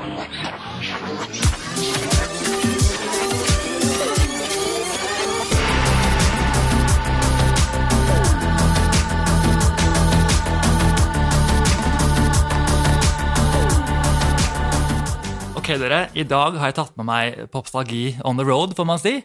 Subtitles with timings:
[0.00, 0.06] Ok,
[15.78, 16.08] dere.
[16.16, 19.18] I dag har jeg tatt med meg popstalgi on the road, får man si.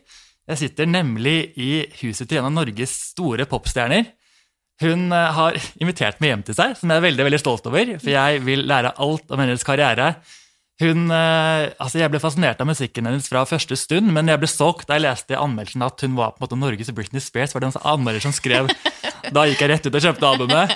[0.45, 1.71] Jeg sitter nemlig i
[2.01, 4.11] huset til en av Norges store popstjerner.
[4.83, 7.95] Hun eh, har invitert meg hjem til seg, som jeg er veldig veldig stolt over.
[8.01, 10.17] For jeg vil lære alt om hennes karriere.
[10.83, 14.49] Hun, eh, altså Jeg ble fascinert av musikken hennes fra første stund, men jeg ble
[14.51, 17.53] solgt da jeg leste i anmeldelsen at hun var på en måte Norges Britney Spears.
[17.55, 18.71] var det en anmelder som skrev.
[19.33, 20.73] Da gikk jeg rett ut og kjøpte albumet.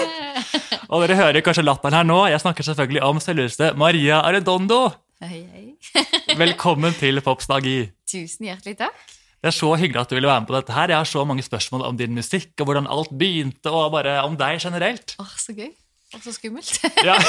[0.90, 2.16] og dere hører kanskje latteren her nå.
[2.32, 4.80] Jeg snakker selvfølgelig om selveste Maria Arredondo.
[5.22, 6.02] Hei, hei.
[6.42, 7.84] Velkommen til Popstalgi.
[8.10, 8.98] Tusen hjertelig takk.
[9.38, 10.90] Det er så hyggelig at du ville være med på dette her.
[10.90, 14.34] Jeg har så mange spørsmål om din musikk, og hvordan alt begynte, og bare om
[14.40, 15.14] deg generelt.
[15.22, 15.70] Åh, Så gøy.
[16.10, 16.74] Og så skummelt.
[17.06, 17.20] Ja,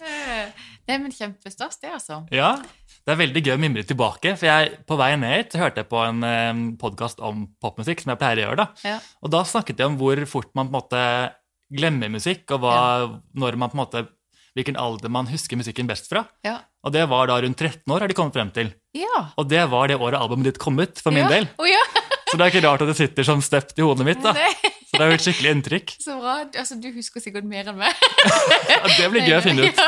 [0.00, 2.22] Nei, men Kjempestas, det, altså.
[2.34, 2.54] ja.
[3.00, 5.88] Det er veldig gøy å mimre tilbake, for jeg, på vei ned hit hørte jeg
[5.90, 8.64] på en eh, podkast om popmusikk, som jeg pleier å gjøre.
[8.64, 8.86] da.
[8.86, 8.96] Ja.
[9.24, 11.04] Og da snakket jeg om hvor fort man på en måte
[11.70, 12.74] glemmer musikk, og hva,
[13.38, 14.04] når man på en måte,
[14.58, 16.24] hvilken alder man husker musikken best fra.
[16.46, 16.58] Ja.
[16.84, 18.72] Og det var da rundt 13 år, har de kommet frem til.
[18.96, 19.30] Ja.
[19.40, 21.32] Og det var det året albumet ditt kom ut, for min ja.
[21.38, 21.48] del.
[21.60, 21.82] Oh, ja.
[22.30, 24.20] Så det er ikke rart at det sitter sånn støpt i hodet mitt.
[24.22, 24.34] da.
[24.36, 24.52] Nei,
[24.90, 25.92] Så det har et skikkelig inntrykk.
[26.06, 26.36] så bra.
[26.50, 27.94] Altså, du husker sikkert mer enn meg.
[28.98, 29.82] Det blir gøy å finne ut.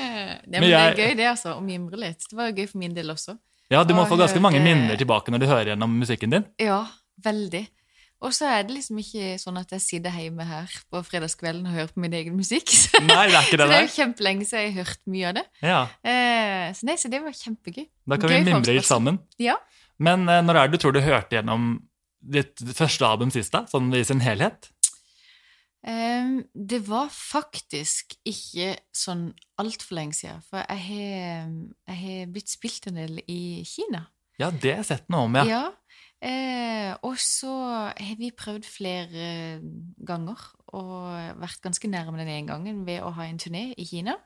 [0.00, 1.54] Nei, Men Det er gøy, det, altså.
[1.54, 2.26] Å mimre litt.
[2.26, 3.36] Det var jo gøy for min del også.
[3.70, 6.48] Ja, Du må få ganske mange minner tilbake når du hører gjennom musikken din.
[6.58, 6.82] Ja,
[7.22, 7.68] veldig.
[8.20, 11.76] Og så er det liksom ikke sånn at jeg sitter hjemme her på fredagskvelden og
[11.78, 12.68] hører på min egen musikk.
[13.06, 15.00] Nei, det er ikke det så det det er jo kjempelenge siden jeg har hørt
[15.14, 15.44] mye av det.
[15.64, 17.86] Ja, Eh, så, nei, så det var kjempegøy.
[18.10, 19.16] Da kan vi Gøy vi mimre litt sammen.
[19.40, 19.56] Ja.
[19.98, 21.70] Men eh, når er det du tror du hørte gjennom
[22.20, 23.64] ditt første album sist, da?
[23.70, 24.70] Sånn i sin helhet?
[25.80, 30.42] Um, det var faktisk ikke sånn altfor lenge siden.
[30.44, 31.52] For jeg har,
[31.88, 34.04] jeg har blitt spilt en del i Kina.
[34.40, 35.46] Ja, det har jeg sett noe om, ja.
[35.48, 35.64] Ja.
[36.20, 37.52] Eh, og så
[37.96, 39.28] har vi prøvd flere
[40.04, 40.42] ganger
[40.76, 44.18] og vært ganske nærme den ene gangen ved å ha en turné i Kina.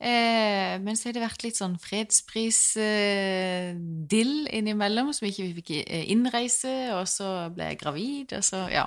[0.00, 6.10] Eh, men så har det vært litt sånn fredspris-dill innimellom, som ikke vi fikk eh,
[6.12, 8.86] innreise, og så ble jeg gravid, og så Ja.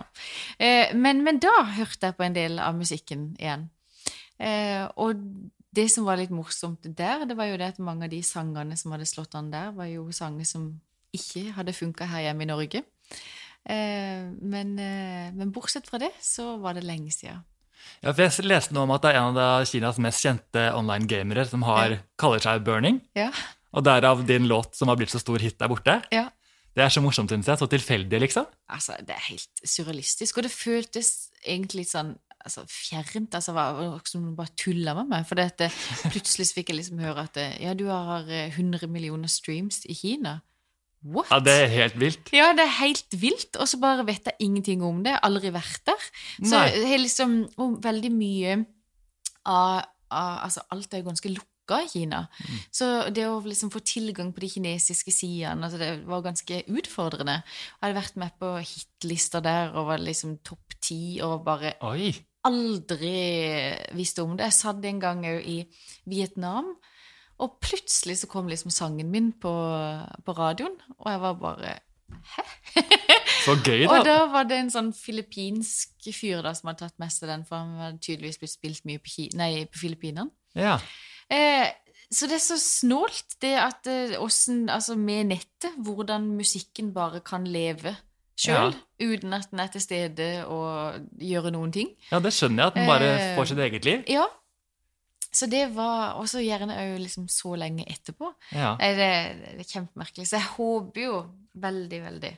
[0.59, 3.69] Eh, men, men da hørte jeg på en del av musikken igjen.
[4.38, 5.16] Eh, og
[5.78, 8.78] det som var litt morsomt der, det var jo det at mange av de sangene
[8.78, 10.63] som hadde slått an der, var jo sanger som
[11.16, 12.79] ikke hadde funka her hjemme i Norge.
[13.68, 17.44] Eh, men, eh, men bortsett fra det, så var det lenge siden.
[18.03, 18.13] Ja.
[18.13, 21.65] For jeg leste noe om at det er en av Kinas mest kjente online-gamere som
[21.67, 23.01] har, kaller seg Burning.
[23.17, 23.29] Ja.
[23.75, 26.01] Og derav din låt som har blitt så stor hit der borte.
[26.13, 26.29] ja.
[26.77, 27.57] Det er så morsomt, syns jeg.
[27.57, 28.45] Så tilfeldig, liksom.
[28.69, 33.33] Altså, det er helt surrealistisk, og det føltes egentlig litt sånn altså, fjernt.
[33.33, 35.25] Altså, var som om bare tulla med meg.
[35.25, 35.71] For det,
[36.13, 40.37] plutselig fikk jeg liksom høre at ja, du har eh, 100 millioner streams i Kina.
[41.05, 41.29] What?
[41.31, 42.31] Ja, Det er helt vilt.
[42.33, 45.13] Ja, det er helt vilt, og så bare vet jeg ingenting om det.
[45.23, 46.07] Aldri vært der.
[46.41, 46.71] Så Nei.
[46.73, 47.37] det er liksom
[47.83, 48.57] veldig mye
[49.45, 52.23] av, av Altså, alt er jo ganske lukka i Kina.
[52.41, 52.59] Mm.
[52.71, 57.41] Så det å liksom få tilgang på de kinesiske sidene, altså det var ganske utfordrende.
[57.43, 62.13] Jeg hadde vært med på hitlister der og var liksom topp ti og bare Oi.
[62.47, 63.15] aldri
[63.95, 64.47] visste om det.
[64.49, 65.57] Jeg satt en gang òg i
[66.09, 66.73] Vietnam,
[67.43, 69.51] og plutselig så kom liksom sangen min på,
[70.25, 71.75] på radioen, og jeg var bare
[72.27, 72.43] Hæ?
[73.45, 73.97] Så gøy, da.
[73.99, 74.15] og da.
[74.31, 77.77] var det en sånn filippinsk fyr da som hadde tatt mest av den, for han
[77.79, 80.31] hadde tydeligvis blitt spilt mye på, Ki nei, på Filippinene.
[80.57, 80.77] Ja.
[81.31, 81.67] Eh,
[82.11, 87.19] så det er så snålt, det at eh, åssen Altså med nettet, hvordan musikken bare
[87.23, 87.93] kan leve
[88.39, 91.89] sjøl, uten at den er til stede og gjøre noen ting.
[92.11, 94.03] ja, det skjønner jeg, at den bare Eh, får sitt eget liv.
[94.11, 94.27] Ja.
[95.37, 98.31] Så det var også gjerne òg liksom så lenge etterpå.
[98.55, 98.71] Ja.
[98.79, 99.09] Det,
[99.57, 100.25] det er kjempemerkelig.
[100.29, 101.17] Så jeg håper jo
[101.61, 102.31] veldig, veldig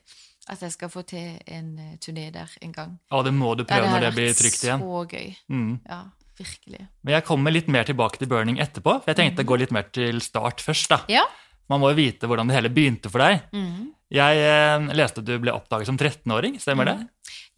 [0.50, 2.96] at jeg skal få til en eh, turné der en gang.
[3.12, 4.82] Ja, det må du Ja, prøve når det blir trygt igjen.
[4.84, 5.28] Så gøy.
[5.54, 5.76] Mm.
[5.86, 6.00] Ja,
[6.40, 6.82] virkelig.
[7.06, 8.98] Men jeg kommer litt mer tilbake til burning etterpå.
[9.04, 10.90] For jeg tenkte å gå litt mer til start først.
[10.96, 11.04] da.
[11.12, 11.24] Ja.
[11.70, 13.46] Man må jo vite hvordan det hele begynte for deg.
[13.54, 13.92] Mm.
[14.10, 16.98] Jeg eh, leste at du ble oppdaget som 13-åring, stemmer det?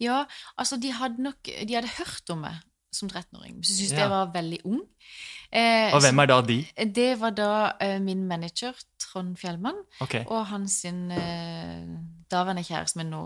[0.02, 0.26] Ja,
[0.60, 2.60] altså de hadde nok De hadde hørt om meg
[2.92, 4.00] som 13-åring, men så syntes Ja.
[4.04, 4.80] jeg var veldig ung.
[5.52, 6.58] Eh, Og hvem er da de?
[6.94, 10.24] Det var da eh, min manager, Trond Fjellmann, okay.
[10.26, 11.84] og hans sin eh,
[12.32, 13.22] daværende kjæreste, men nå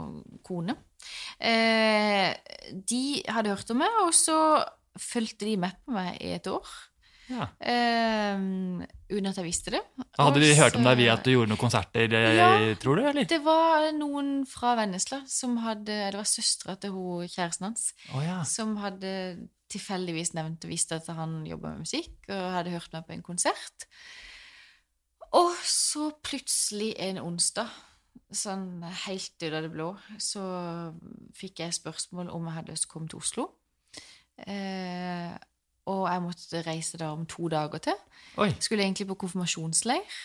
[0.47, 0.75] kone.
[1.41, 2.35] Eh,
[2.91, 4.65] de hadde hørt om meg, og så
[4.99, 6.67] fulgte de med på meg i et år.
[7.27, 7.49] Ja.
[7.59, 9.81] Uh, uten at jeg visste det.
[10.19, 12.75] Hadde de hørt om deg via at du gjorde noen konserter, eh, Ja.
[12.79, 13.03] tror du?
[13.03, 13.25] eller?
[13.27, 18.23] Det var noen fra Vennesla som hadde Det var søstera til hun, kjæresten hans oh,
[18.23, 18.43] ja.
[18.45, 23.17] som hadde tilfeldigvis nevnte visste at han jobba med musikk og hadde hørt meg på
[23.17, 23.87] en konsert.
[25.37, 27.71] Og så plutselig en onsdag,
[28.35, 29.91] sånn helt ut av det blå,
[30.23, 30.45] så
[31.37, 33.49] fikk jeg spørsmål om jeg hadde lyst til å komme til Oslo.
[34.47, 35.35] Eh,
[35.91, 38.01] og jeg måtte reise da om to dager til.
[38.43, 38.51] Oi.
[38.63, 40.19] Skulle egentlig på konfirmasjonsleir.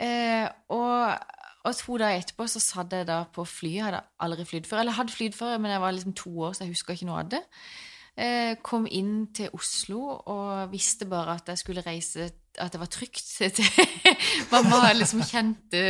[0.00, 1.26] Eh, og,
[1.68, 3.76] og to dager etterpå så satt jeg da på flyet.
[3.76, 4.82] Jeg hadde aldri flydd før.
[4.82, 7.10] Eller jeg hadde flydd før, men jeg var liksom to år, så jeg husker ikke
[7.10, 7.42] noe av det.
[8.16, 12.26] Eh, kom inn til Oslo og visste bare at jeg skulle reise
[12.58, 13.22] At det var trygt
[13.56, 13.64] til
[14.50, 15.82] Mamma liksom kjente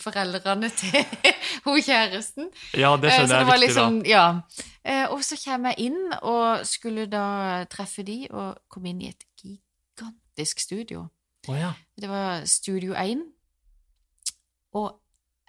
[0.00, 0.96] foreldrene til
[1.66, 2.48] hun kjæresten.
[2.74, 4.08] Ja, det Eh, skjønner så jeg det var viktig, liksom, da.
[4.08, 4.40] ja.
[4.84, 9.08] Eh, og så kommer jeg inn og skulle da treffe de og kom inn i
[9.12, 11.06] et gigantisk studio.
[11.48, 11.72] Oh, ja.
[12.00, 13.20] Det var Studio 1.
[14.74, 14.96] Og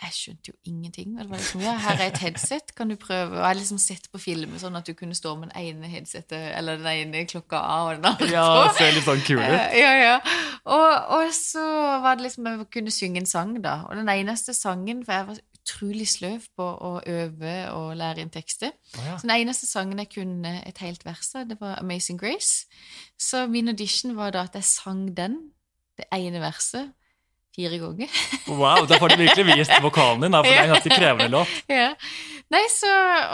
[0.01, 1.15] jeg skjønte jo ingenting.
[1.17, 3.31] Og det var liksom, ja, her er et headset, kan du prøve?
[3.31, 5.89] Og jeg har liksom sett på filmer sånn at du kunne stå med den ene
[5.89, 9.41] headsetet, eller den ene klokka av og den andre Ja, det ser litt sånn kul
[9.41, 9.47] ut.
[9.47, 10.15] Eh, Ja, ja.
[10.67, 11.63] Og, og så
[12.03, 13.79] var det liksom jeg kunne synge en sang, da.
[13.89, 18.31] Og den eneste sangen, for jeg var utrolig sløv på å øve og lære inn
[18.31, 18.71] tekster.
[18.95, 19.17] Ja.
[19.17, 22.67] Så den eneste sangen jeg kunne et helt vers av, det var Amazing Grace.
[23.19, 25.39] Så min audition var da at jeg sang den,
[25.97, 26.93] det ene verset,
[27.57, 28.09] fire ganger.
[28.47, 31.29] Wow, da får du virkelig vist vokalen din, da, for det er en ganske krevende
[31.33, 31.53] låt.
[31.73, 31.91] ja.
[32.53, 32.91] Nei, så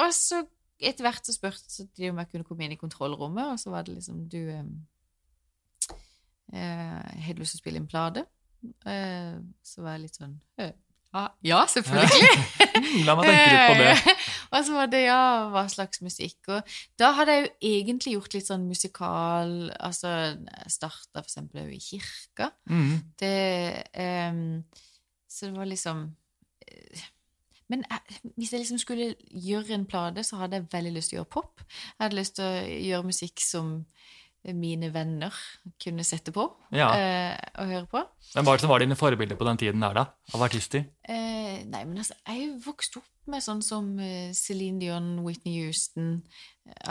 [0.07, 0.39] Og så
[0.83, 3.85] etter hvert så spurte de om jeg kunne komme inn i kontrollrommet, og så var
[3.87, 4.63] det liksom Du eh,
[6.53, 8.25] Har du lyst til å spille inn plate?
[8.87, 10.73] Eh, så var jeg litt sånn eh,
[11.13, 12.29] ja, ja, selvfølgelig.
[12.73, 13.89] Mm, La meg tenke litt på det.
[13.93, 14.23] Eh,
[14.53, 15.19] og så var det ja,
[15.53, 16.39] hva slags musikk.
[16.49, 20.09] Og da hadde jeg jo egentlig gjort litt sånn musikal Altså,
[20.73, 22.49] starta for eksempel i kirka.
[22.69, 22.95] Mm.
[23.21, 23.37] Det
[23.93, 24.43] um,
[25.29, 26.03] Så det var liksom
[26.65, 27.05] eh,
[27.69, 31.19] Men jeg, hvis jeg liksom skulle gjøre en plate, så hadde jeg veldig lyst til
[31.19, 31.63] å gjøre pop.
[31.69, 33.75] Jeg hadde lyst til å gjøre musikk som
[34.51, 35.31] mine venner
[35.79, 36.43] kunne sette på
[36.75, 36.89] Ja.
[36.91, 38.01] uh, og høre på.
[38.33, 40.03] Hvem var det som var dine forbilder på den tiden der, da?
[40.35, 40.83] Av artister?
[41.07, 46.17] Uh, nei, men altså, jeg vokste opp med sånn som eh, Celine Dion, Whitney Houston,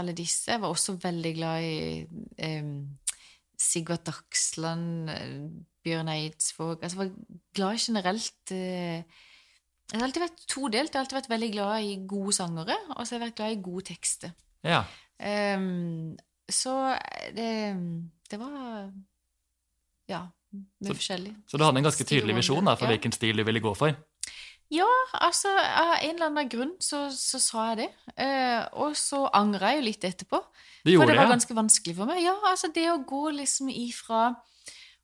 [0.01, 0.49] alle disse.
[0.49, 2.07] Jeg var også veldig glad i
[2.41, 2.71] eh,
[3.61, 5.11] Sigvart Dagsland,
[5.85, 7.13] Bjørn Eidsvåg Altså, jeg var
[7.59, 9.03] glad generelt Uh,
[9.93, 10.89] Jeg har alltid vært todelt.
[10.89, 13.53] Jeg har alltid vært veldig glad i gode sangere, og så har jeg vært glad
[13.53, 14.33] i gode tekster.
[14.65, 14.79] Ja.
[15.21, 16.15] Ehm,
[16.53, 16.77] så
[17.37, 17.51] det,
[18.31, 18.93] det var
[20.09, 21.35] Ja, mye Så- forskjellig.
[21.49, 22.93] Så du hadde en ganske tydelig visjon da, for ja.
[22.97, 23.95] hvilken stil du ville gå for?
[24.73, 24.89] Ja,
[25.21, 27.89] altså, av en eller annen grunn så, så sa jeg det.
[28.25, 30.41] Eh, og så angra jeg jo litt etterpå.
[30.85, 31.33] Det For det var ja?
[31.35, 32.23] ganske vanskelig for meg.
[32.25, 34.35] Ja, altså det å gå liksom ifra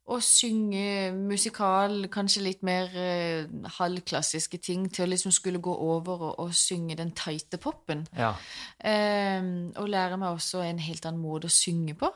[0.09, 3.45] å synge musikal, kanskje litt mer eh,
[3.77, 8.07] halvklassiske ting, til å liksom skulle gå over og, og synge den tighte popen.
[8.17, 8.33] ja.
[8.81, 9.43] Eh,
[9.77, 12.09] og lære meg også en helt annen måte å synge på.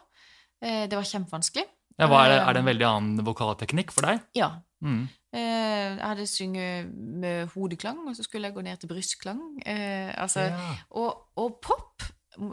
[0.62, 1.66] Eh, det var kjempevanskelig.
[1.98, 4.22] ja er, det, er det en veldig annen vokalteknikk for deg?
[4.38, 4.54] Ja.
[4.82, 5.04] Mm.
[5.32, 9.40] Eh, jeg hadde synget med hodeklang, og så skulle jeg gå ned til brystklang.
[9.66, 10.74] Eh, altså, Ja.
[10.90, 12.02] og, og pop,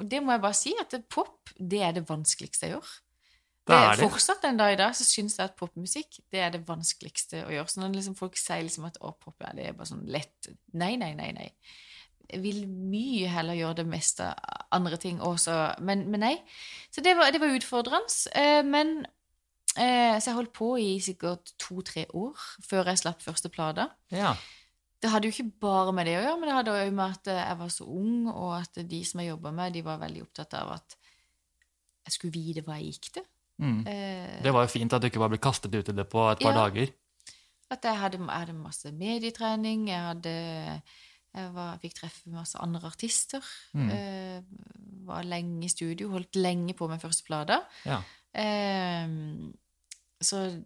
[0.04, 2.90] det må jeg bare si, at pop det er det vanskeligste jeg gjør.
[3.70, 4.08] Det er det.
[4.10, 7.54] Fortsatt en dag i dag så syns jeg at popmusikk det er det vanskeligste å
[7.54, 7.70] gjøre.
[7.72, 10.50] Så når liksom folk sier liksom at å, pop ja, det er bare sånn lett
[10.74, 11.30] Nei, nei, nei.
[11.38, 11.48] nei.
[12.30, 14.28] Jeg vil mye heller gjøre det meste
[14.76, 16.36] andre ting også, men, men nei.
[16.94, 18.14] Så det var, det var utfordrende.
[18.38, 19.00] Eh, men
[19.78, 23.90] eh, Så jeg holdt på i sikkert to-tre år før jeg slapp første plate.
[24.14, 24.36] ja.
[25.00, 27.30] Det hadde jo ikke bare med det å gjøre, men det hadde òg med at
[27.32, 30.58] jeg var så ung, og at de som jeg jobba med, de var veldig opptatt
[30.60, 30.98] av at
[32.04, 33.28] jeg skulle vite hva jeg gikk til.
[33.60, 33.82] Mm.
[33.88, 36.32] Eh, Det var jo fint at du ikke bare ble kastet ut i det på
[36.32, 36.70] et par Ja.
[36.70, 36.94] dager.
[37.72, 40.82] At jeg hadde, jeg hadde masse medietrening, jeg hadde
[41.36, 43.44] jeg var, fikk treffe masse andre artister.
[43.76, 43.90] Mm.
[43.92, 44.42] Eh,
[45.06, 47.60] var lenge i studio, holdt lenge på med første plate.
[47.86, 48.02] Ja.
[48.34, 49.08] Eh,
[50.22, 50.64] så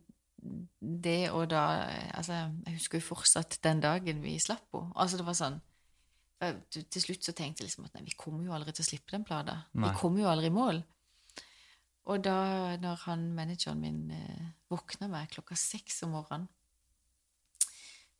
[0.81, 2.33] det og da Altså,
[2.65, 4.91] jeg husker jo fortsatt den dagen vi slapp henne.
[4.95, 5.61] Altså, det var sånn
[6.41, 8.87] jeg- Til slutt så tenkte jeg liksom at nei, vi kommer jo aldri til å
[8.89, 9.63] slippe den plata.
[9.73, 10.83] Vi kommer jo aldri i mål.
[12.03, 16.49] Og da når han manageren min eh, våkna meg klokka seks om morgenen,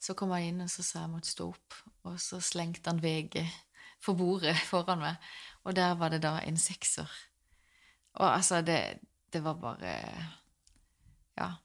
[0.04, 1.76] så kom han inn og så sa jeg måtte stå opp,
[2.08, 3.44] og så slengte han VG
[4.04, 5.30] for bordet foran meg,
[5.64, 7.12] og der var det da en sekser.
[8.20, 9.00] Og altså, det,
[9.34, 9.94] det var bare
[11.34, 11.56] Ja.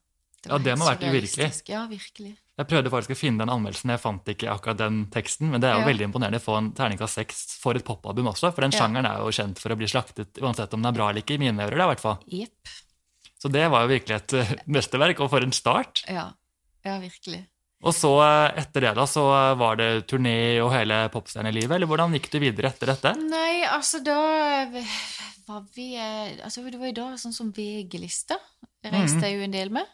[0.47, 1.49] Ja, det må ha vært uvirkelig.
[1.67, 2.37] Ja, virkelig.
[2.59, 5.69] Jeg prøvde faktisk å finne den anmeldelsen, jeg fant ikke akkurat den teksten, men det
[5.69, 5.87] er jo Ja.
[5.87, 8.79] veldig imponerende å få en terningkast seks for et popalbum også, for den Ja.
[8.79, 11.35] sjangeren er jo kjent for å bli slaktet uansett om den er bra eller ikke,
[11.35, 12.17] i mine ører det i hvert fall.
[12.27, 12.51] Yep.
[13.39, 16.03] Så det var jo virkelig et uh, mesterverk, og for en start.
[16.09, 16.33] Ja.
[16.83, 17.45] ja, virkelig.
[17.81, 21.87] Og så eh, etter det da, så eh, var det turné og hele popstjernelivet, eller
[21.87, 23.13] hvordan gikk du videre etter dette?
[23.15, 24.67] Nei, altså da
[25.47, 28.35] var vi altså Det var jo da sånn som VG-lista
[28.83, 29.87] reiste jeg jo en del med.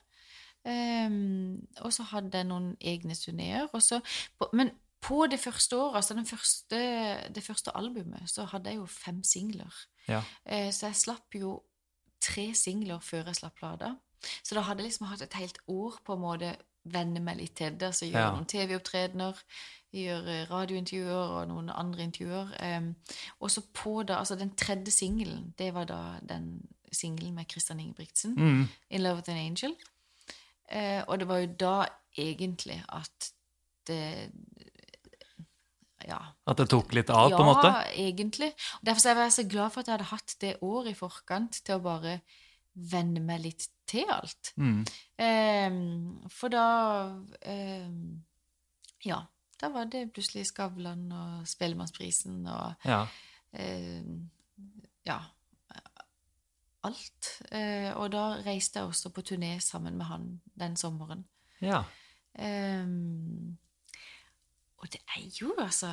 [0.66, 3.68] Ehm, og så hadde jeg noen egne turneer.
[4.54, 6.80] Men på det første året, altså den første,
[7.36, 9.74] det første albumet, så hadde jeg jo fem singler.
[10.08, 10.22] Ja.
[10.46, 11.64] Uh, Så jeg slapp jo
[12.22, 13.96] tre singler før jeg slapp plata.
[14.44, 16.56] Så da hadde jeg liksom hatt et helt år på en måte
[16.86, 17.86] venne meg litt til det.
[17.92, 18.32] Altså gjøre Ja.
[18.34, 19.34] noen TV-opptredener,
[19.94, 22.78] gjøre radiointervjuer og noen andre intervjuer.
[22.78, 22.96] Um,
[23.40, 27.80] og så på da, altså den tredje singelen, det var da den singelen med Christian
[27.80, 28.68] Ingebrigtsen, Mm.
[28.90, 29.76] 'In Love with an Angel'.
[30.68, 31.76] Eh, og det var jo da
[32.18, 33.32] egentlig at
[33.88, 34.32] det
[36.06, 37.70] Ja, At det tok litt av, på en måte?
[37.72, 38.52] ja, egentlig.
[38.86, 41.62] Derfor så er jeg så glad for at jeg hadde hatt det året i forkant
[41.66, 42.20] til å bare
[42.76, 44.52] venne meg litt til alt.
[44.60, 44.84] Mm.
[45.18, 46.66] Eh, for da
[47.42, 47.90] eh,
[49.06, 49.22] Ja,
[49.62, 53.06] da var det plutselig Skavlan og Spellemannsprisen og Ja.
[53.54, 54.04] Eh,
[55.06, 55.20] Ja.
[56.86, 57.30] Alt.
[57.52, 60.28] Eh, og da reiste jeg også på turné sammen med han
[60.60, 61.26] den sommeren.
[61.62, 61.84] ja.
[62.38, 63.56] Ehm,
[64.84, 65.88] og det er jo altså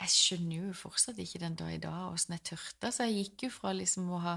[0.00, 2.90] Jeg skjønner jo fortsatt ikke den dag i dag åssen jeg tørte.
[2.92, 4.32] Så jeg gikk jo fra liksom å ha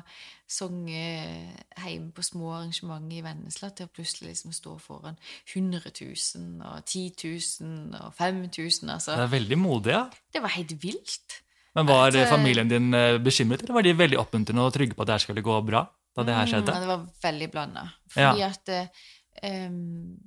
[0.48, 5.18] sunget hjemme på små arrangementer i Vennesla til å plutselig liksom stå foran
[5.50, 8.94] 100 000 og 10 000 og 5000.
[8.94, 10.06] Altså, Det er veldig modig, ja.
[10.34, 11.42] det var helt vilt.
[11.76, 15.02] Men var Altså- familien din eh, bekymret, eller var de veldig oppmuntrende og trygge på
[15.02, 15.88] at det her skulle gå bra?
[16.18, 16.74] Da det her Mm, skjedde?
[16.74, 17.86] Mm, det var veldig blanda.
[18.16, 18.32] Ja.
[18.34, 20.18] Fordi at um,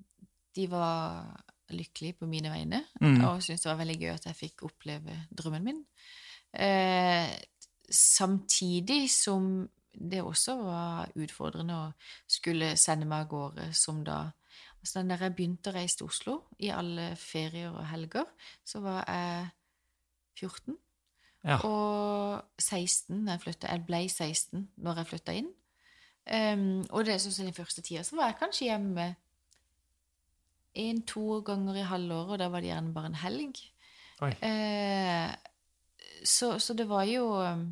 [0.57, 3.25] de var lykkelige på mine vegne, Mm.
[3.25, 5.85] og syntes det var veldig gøy at jeg fikk oppleve drømmen min.
[6.55, 7.29] Eh,
[7.91, 9.69] samtidig som
[10.11, 11.93] det også var utfordrende å
[12.31, 14.33] skulle sende meg av gårde som da
[14.81, 18.25] altså da jeg begynte å reise til Oslo i alle ferier og helger,
[18.65, 19.51] så var jeg
[20.41, 20.77] 14.
[21.45, 21.59] Ja.
[21.65, 23.69] Og 16 når jeg flytta.
[23.75, 25.51] Jeg ble 16 når jeg flytta inn.
[26.27, 29.07] Ehm, og det sånn som den første tida så var jeg kanskje hjemme
[30.81, 33.59] én-to ganger i halvåret, og da var det gjerne bare en helg.
[34.45, 35.31] Eh,
[36.29, 37.63] så, så det var jo um,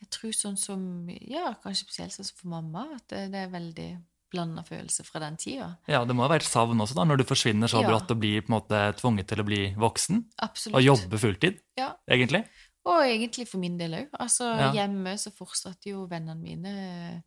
[0.00, 0.80] Jeg tror sånn som
[1.28, 3.88] Ja, kanskje spesielt sånn som for mamma, at det, det er veldig
[4.32, 5.68] blanda følelser fra den tida.
[5.86, 7.90] ja, det må ha vært savn også, da, når du forsvinner så Ja.
[7.92, 10.74] brått og blir på en måte tvunget til å bli voksen Absolutt.
[10.80, 11.92] og jobbe fulltid, Ja.
[12.10, 12.40] egentlig.
[12.84, 14.08] Og egentlig for min del òg.
[14.20, 14.72] Altså, Ja.
[14.72, 17.22] hjemme så fortsatte jo vennene mine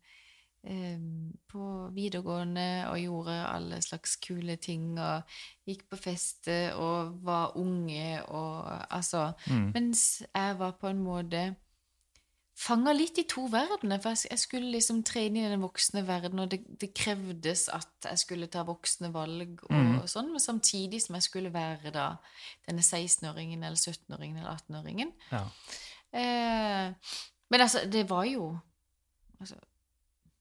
[0.64, 0.98] eh,
[1.48, 5.22] på videregående og gjorde alle slags kule ting og
[5.66, 9.70] gikk på fester og var unge og altså Mm.
[9.74, 11.56] Mens jeg var på en måte
[12.58, 14.00] fanga litt i to verdener.
[14.02, 18.08] For jeg, skulle liksom tre inn i den voksne verden, og det, det krevdes at
[18.10, 20.00] jeg skulle ta voksne valg og Mm.
[20.10, 22.08] sånn, men samtidig som jeg skulle være da
[22.66, 25.12] denne 16-åringen eller 17-åringen eller 18-åringen.
[25.30, 25.44] Ja.
[26.12, 26.92] Eh,
[27.50, 28.58] men altså, det var jo
[29.40, 29.56] altså,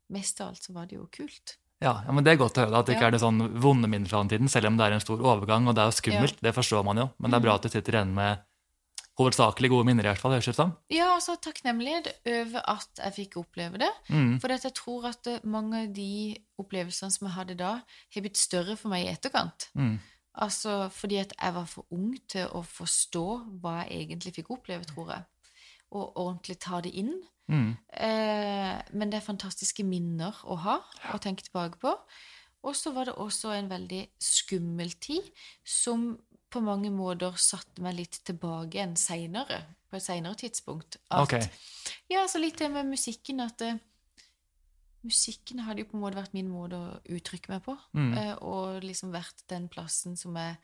[0.10, 1.58] Mest av alt så var det jo kult.
[1.84, 3.08] Ja, ja, men Det er godt å høre da, at det ikke Ja.
[3.12, 5.68] er det sånn vonde minner fra den tiden, selv om det er en stor overgang,
[5.68, 7.10] og det er jo skummelt, det forstår man jo.
[7.20, 8.40] Men det er bra at du sitter igjen med
[9.18, 10.36] hovedsakelig gode minner, i hvert fall.
[10.36, 10.74] høres det ut som.
[10.94, 13.90] Ja, altså takknemlighet over at jeg fikk oppleve det.
[14.14, 14.36] Mm.
[14.42, 17.72] For jeg tror at eh, mange av de opplevelsene som jeg hadde da,
[18.14, 19.70] har blitt større for meg i etterkant.
[19.78, 19.98] Mm.
[20.38, 23.26] Altså fordi at jeg var for ung til å forstå
[23.64, 25.26] hva jeg egentlig fikk oppleve, tror jeg.
[25.98, 27.16] Og ordentlig ta det inn.
[27.48, 27.72] Mm.
[27.96, 30.82] Eh, men det er fantastiske minner å ha
[31.14, 31.96] og tenke tilbake på.
[32.68, 35.26] Og så var det også en veldig skummel tid
[35.64, 36.10] som
[36.50, 41.00] på mange måter satte meg litt tilbake igjen seinere, på et seinere tidspunkt.
[41.10, 41.48] At, okay.
[42.12, 43.78] Ja, så litt det med musikken at uh,
[45.08, 47.78] Musikken hadde jo på en måte vært min måte å uttrykke meg på.
[47.96, 48.16] Mm.
[48.18, 50.58] uh, og liksom vært den plassen som jeg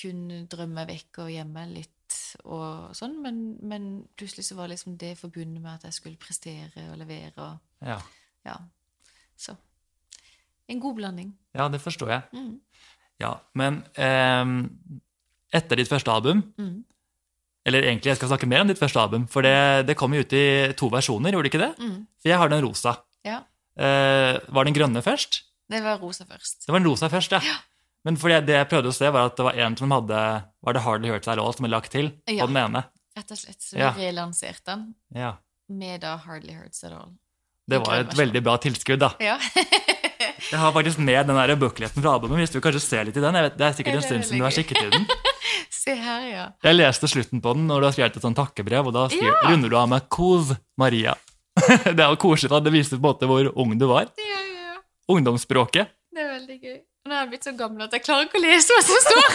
[0.00, 1.96] kunne drømme meg vekk og gjemme litt
[2.44, 3.88] og sånn, men, men
[4.18, 7.98] plutselig så var liksom det forbundet med at jeg skulle prestere og levere og Ja.
[8.46, 8.56] ja.
[9.36, 9.54] Så
[10.70, 11.34] en god blanding.
[11.54, 12.22] ja, det forstår jeg.
[12.32, 12.60] Mm.
[13.20, 14.54] Ja, Men ehm,
[15.52, 16.84] etter ditt første album Mm.
[17.66, 20.22] Eller egentlig, jeg skal snakke mer om ditt første album, for det, det kom jo
[20.24, 21.74] ut i to versjoner, gjorde det ikke det?
[21.84, 22.06] Mm.
[22.22, 22.94] For jeg har den rosa.
[23.22, 23.42] Ja.
[23.76, 25.42] Eh, var den grønne først?
[25.68, 26.64] Det var rosa først.
[26.64, 27.40] Det var den rosa først, ja.
[28.08, 30.22] Men for det, det jeg prøvde å se, var at det var en som hadde
[30.64, 32.46] Var det Hardly Hurts At All som er lagt til Ja.
[32.46, 32.84] på den ene?
[33.16, 33.60] Rett og slett.
[33.60, 33.92] Så Ja.
[33.92, 35.34] vi relanserte den Ja.
[35.68, 37.12] med da Hardly Hurts At All.
[37.68, 39.12] Det var et veldig bra tilskudd, da.
[39.20, 39.36] Ja.
[40.20, 43.22] Jeg har faktisk med den der bookleten fra albumet, hvis du kanskje ser litt i
[43.24, 43.38] den.
[43.46, 45.06] Vet, det er sikkert en stund siden du har kikket i den.
[45.80, 46.44] Se her, ja.
[46.66, 49.32] Jeg leste slutten på den når du har skrevet et sånt takkebrev, og da skriver,
[49.32, 49.48] Ja.
[49.50, 51.14] runder du av med 'Kos Maria'.
[51.96, 52.60] det er jo koselig, da.
[52.60, 54.10] Det viser på en måte hvor ung du var.
[54.20, 54.76] Ja, ja, ja.
[55.08, 55.88] Ungdomsspråket.
[56.12, 56.78] Det er veldig gøy.
[57.08, 59.28] Nå er jeg blitt så gammel at jeg klarer ikke å lese hva som står.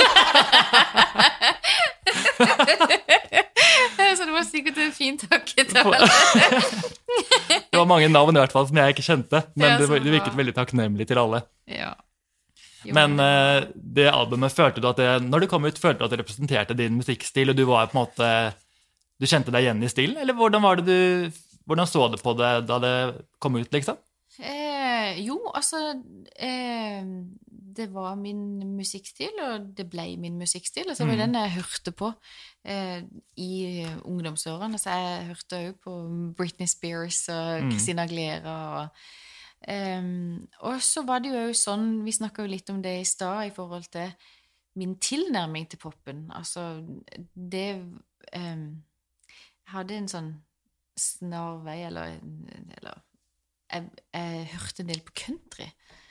[4.16, 5.98] så det var sikkert en fin takketale.
[7.72, 10.36] Det var mange navn i hvert fall som jeg ikke kjente, men det, det virket
[10.36, 11.42] veldig takknemlig til alle.
[11.68, 11.92] Ja.
[12.96, 16.14] Men uh, det albumet, følte du at det, når det kom ut, følte du at
[16.14, 18.30] det representerte din musikkstil, og du var på en måte
[19.20, 21.00] Du kjente deg igjen i stilen, eller hvordan var det du
[21.66, 22.96] Hvordan så du på det da det
[23.42, 23.98] kom ut, liksom?
[24.40, 25.80] Eh, jo, altså
[26.36, 27.04] eh,
[27.76, 30.90] Det var min musikkstil, og det ble min musikkstil.
[30.90, 31.20] Og det var Mm.
[31.26, 32.14] den jeg hørte på
[32.66, 33.02] eh,
[33.38, 34.78] i ungdomsårene.
[34.80, 35.96] Så jeg hørte òg på
[36.38, 37.72] Britney Spears og Mm.
[37.72, 38.56] Christina Aguilera.
[38.82, 38.90] Og,
[39.68, 43.04] ehm, og så var det jo òg sånn Vi snakka jo litt om det i
[43.04, 44.14] stad i forhold til
[44.76, 46.30] min tilnærming til popen.
[46.36, 46.86] Altså,
[47.36, 47.82] det
[48.34, 48.84] ehm,
[49.66, 50.34] Jeg hadde en sånn
[50.98, 52.20] snarvei, eller,
[52.78, 53.02] eller
[53.74, 55.66] jeg, jeg hørte en del på country.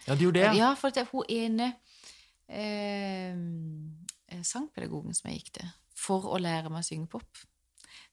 [0.04, 0.52] Ja, det gjorde det?
[0.58, 1.70] Ja, for at hun ene
[2.48, 3.36] eh,
[4.44, 7.44] sangpedagogen som jeg gikk til, for å lære meg å synge pop,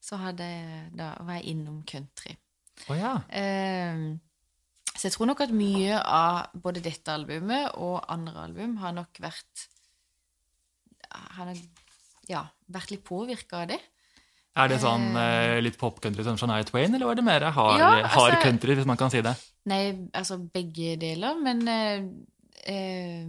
[0.02, 0.46] så hadde
[0.96, 2.34] da var jeg innom country.
[2.88, 3.18] Oh, ja.
[3.28, 4.16] Eh,
[4.92, 9.20] så jeg tror nok at mye av både dette albumet og andre album har nok
[9.22, 9.68] vært
[11.12, 11.80] har nok,
[12.30, 13.80] ja, vært litt påvirka av det.
[14.54, 17.92] Er det sånn eh, litt pop-country som Shania Twain, eller var det mer hard, Ja,
[18.02, 19.32] altså- hard country, hvis man kan si det?
[19.64, 22.02] Nei, altså begge deler, men eh,
[22.68, 23.24] eh,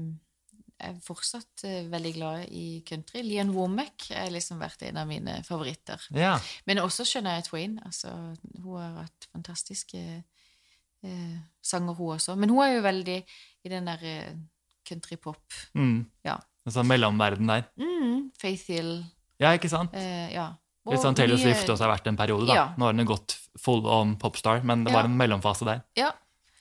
[0.83, 3.21] jeg er fortsatt eh, veldig glad i country.
[3.23, 6.01] Lian Womack er liksom vært en av mine favoritter.
[6.11, 6.33] Ja.
[6.67, 7.79] Men også Shania Twain.
[7.85, 8.11] Altså,
[8.59, 10.01] hun har hatt fantastiske
[11.03, 12.35] eh, sanger, hun også.
[12.35, 13.23] Men hun er jo veldig
[13.63, 14.33] i den der eh,
[14.89, 15.39] country-pop.
[15.77, 16.01] Mm.
[16.25, 16.35] Ja.
[16.67, 17.63] Sånn mellomverden der.
[17.79, 19.05] Mm, Faith Hill.
[19.39, 19.95] Ja, ikke sant?
[19.95, 20.49] Eh, ja.
[20.91, 22.53] Litt sånn Taylor Swift også har vært en periode, da.
[22.55, 22.65] Ja.
[22.77, 24.97] Nå har hun gått full on popstar, men det Ja.
[24.99, 25.83] var en mellomfase der.
[25.95, 26.11] Ja.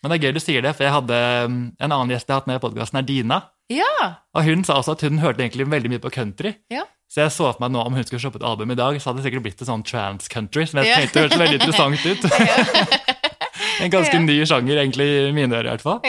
[0.03, 2.35] Men det er gøy du sier det, for jeg hadde um, en annen gjest jeg
[2.35, 3.43] har hatt med i podkasten, er Dina.
[3.71, 4.15] ja.
[4.35, 6.55] Og hun sa også at hun hørte egentlig veldig mye på country.
[6.71, 6.85] Ja.
[7.09, 9.11] Så jeg så for meg nå om hun skulle shoppe et album i dag, så
[9.11, 10.97] hadde det sikkert blitt et sånn trans-country, som jeg Ja.
[10.97, 12.23] tenkte hørtes veldig interessant ut.
[13.83, 14.21] en ganske Ja.
[14.21, 16.01] ny sjanger, egentlig, i mine ører i hvert fall.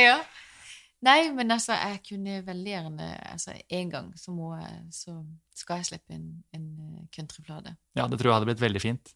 [1.03, 5.17] Nei, men altså, jeg kunne veldig gjerne altså, En gang så, må jeg, så
[5.53, 7.73] skal jeg slippe en, en eh, countryplate.
[7.99, 9.11] Ja, det tror jeg hadde blitt veldig fint.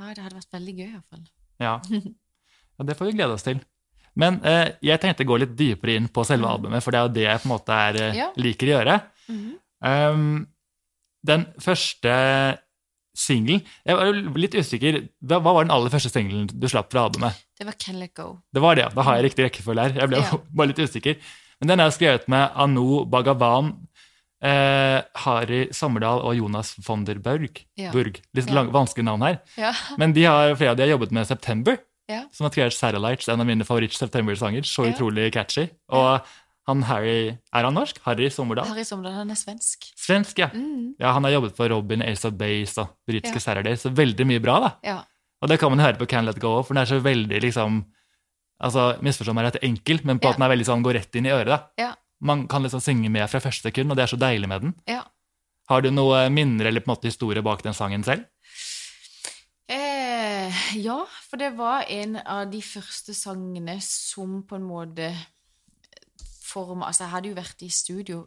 [0.00, 1.24] Ja, det hadde vært veldig gøy, iallfall.
[1.60, 1.74] Ja.
[2.78, 3.60] ja, det får vi glede oss til.
[4.20, 6.52] Men eh, jeg tenkte å gå litt dypere inn på selve Mhm.
[6.58, 8.30] albumet, for det er jo det jeg på en måte er, eh, Ja.
[8.36, 8.96] liker å gjøre.
[9.80, 10.48] Um,
[11.24, 12.10] den første
[13.16, 15.08] singelen Jeg var jo litt usikker.
[15.26, 17.34] Hva var den aller første singelen du slapp fra albumet?
[17.58, 18.38] Det var Can Let Go.
[18.52, 18.88] Det var det, ja.
[18.94, 20.00] Da har jeg riktig rekkefølge her.
[20.00, 20.38] Jeg ble Ja.
[20.56, 21.16] bare litt usikker.
[21.60, 23.74] Men den er skrevet med Anu Bhagavan,
[24.42, 27.60] eh, Hari Sommerdal og Jonas von der Burg.
[27.76, 27.90] Ja.
[27.92, 28.20] Burg.
[28.34, 28.54] Litt Ja.
[28.64, 29.40] vanskelige vanskelig navn her.
[29.58, 29.72] Ja.
[29.98, 31.76] Men de har, flere av de har jobbet med September,
[32.08, 32.22] Ja.
[32.32, 34.62] som har skrevet Satellites, en av mine favoritt-September-sanger.
[34.64, 35.68] Så utrolig catchy.
[35.90, 36.22] Og
[36.70, 37.98] han Harry Er han norsk?
[38.06, 38.66] Harry Sommerdal?
[38.70, 39.90] Harry Sommerdal, han er svensk.
[39.98, 40.48] Svensk, ja.
[40.54, 40.94] Mm.
[41.00, 41.12] ja.
[41.16, 43.46] Han har jobbet for Robin, of Base og britiske Ja.
[43.46, 44.70] Saturday, så veldig mye bra, da.
[44.86, 44.98] Ja.
[45.42, 47.84] Og det kan man høre på Can Let Go, for den er så veldig liksom
[48.60, 50.30] altså, Misforstå meg rett enkel, men på Ja.
[50.34, 51.46] at den er veldig sånn går rett inn i øret.
[51.48, 51.60] da.
[51.78, 51.94] Ja.
[52.20, 54.74] Man kan liksom synge med fra første sekund, og det er så deilig med den.
[54.86, 55.02] ja.
[55.70, 58.24] Har du noe minner eller på en måte historie bak den sangen selv?
[59.70, 60.50] Eh,
[60.82, 65.12] ja, for det var en av de første sangene som på en måte
[66.52, 68.26] forma Altså, jeg hadde jo vært i studio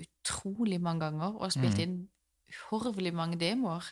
[0.00, 1.82] utrolig mange ganger og spilt Mm.
[1.82, 2.08] inn
[2.72, 3.84] uhorvelig mange demoer.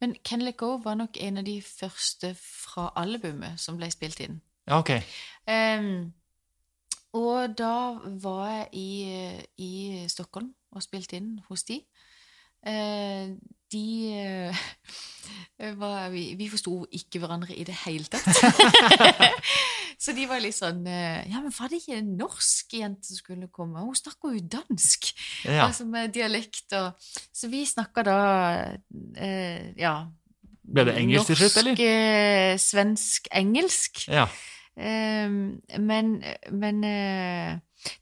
[0.00, 4.20] Men Can Let Go var nok en av de første fra albumet som ble spilt
[4.20, 4.40] inn.
[4.66, 4.90] Ja, ok.
[5.46, 6.12] Um,
[7.12, 8.88] og da var jeg i,
[9.58, 11.80] i Stockholm og spilte inn hos de.
[12.66, 13.36] Uh,
[13.72, 13.84] de
[14.50, 14.56] uh,
[15.80, 18.26] var, Vi, vi forsto ikke hverandre i det hele tatt.
[19.98, 23.16] Så de var litt sånn eh, Ja, men var det ikke en norsk jente som
[23.16, 23.80] skulle komme?
[23.80, 25.08] Hun snakker jo dansk,
[25.46, 25.66] Ja.
[25.68, 26.92] altså med dialekt og
[27.32, 28.18] Så vi snakka da
[29.16, 29.94] eh, Ja.
[30.66, 31.76] Ble det engelsk til slutt, eller?
[31.76, 34.08] Norsk, eh, svensk, engelsk.
[34.08, 34.26] ja.
[34.76, 35.28] Eh,
[35.80, 37.54] men men, eh,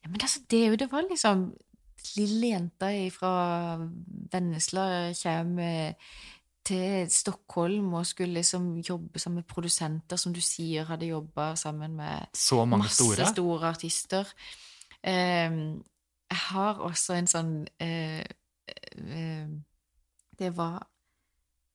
[0.03, 1.53] ja, men altså, det, det var liksom
[2.17, 3.31] Lille jenta fra
[4.33, 5.95] Vennesla kommer
[6.65, 11.97] til Stockholm og skulle liksom jobbe sammen med produsenter, som du sier hadde jobba sammen
[11.99, 12.31] med
[12.73, 13.27] masse store.
[13.33, 14.33] store artister.
[15.05, 15.85] Ehm,
[16.31, 18.25] jeg har også en sånn eh,
[18.97, 19.49] eh,
[20.39, 20.87] Det var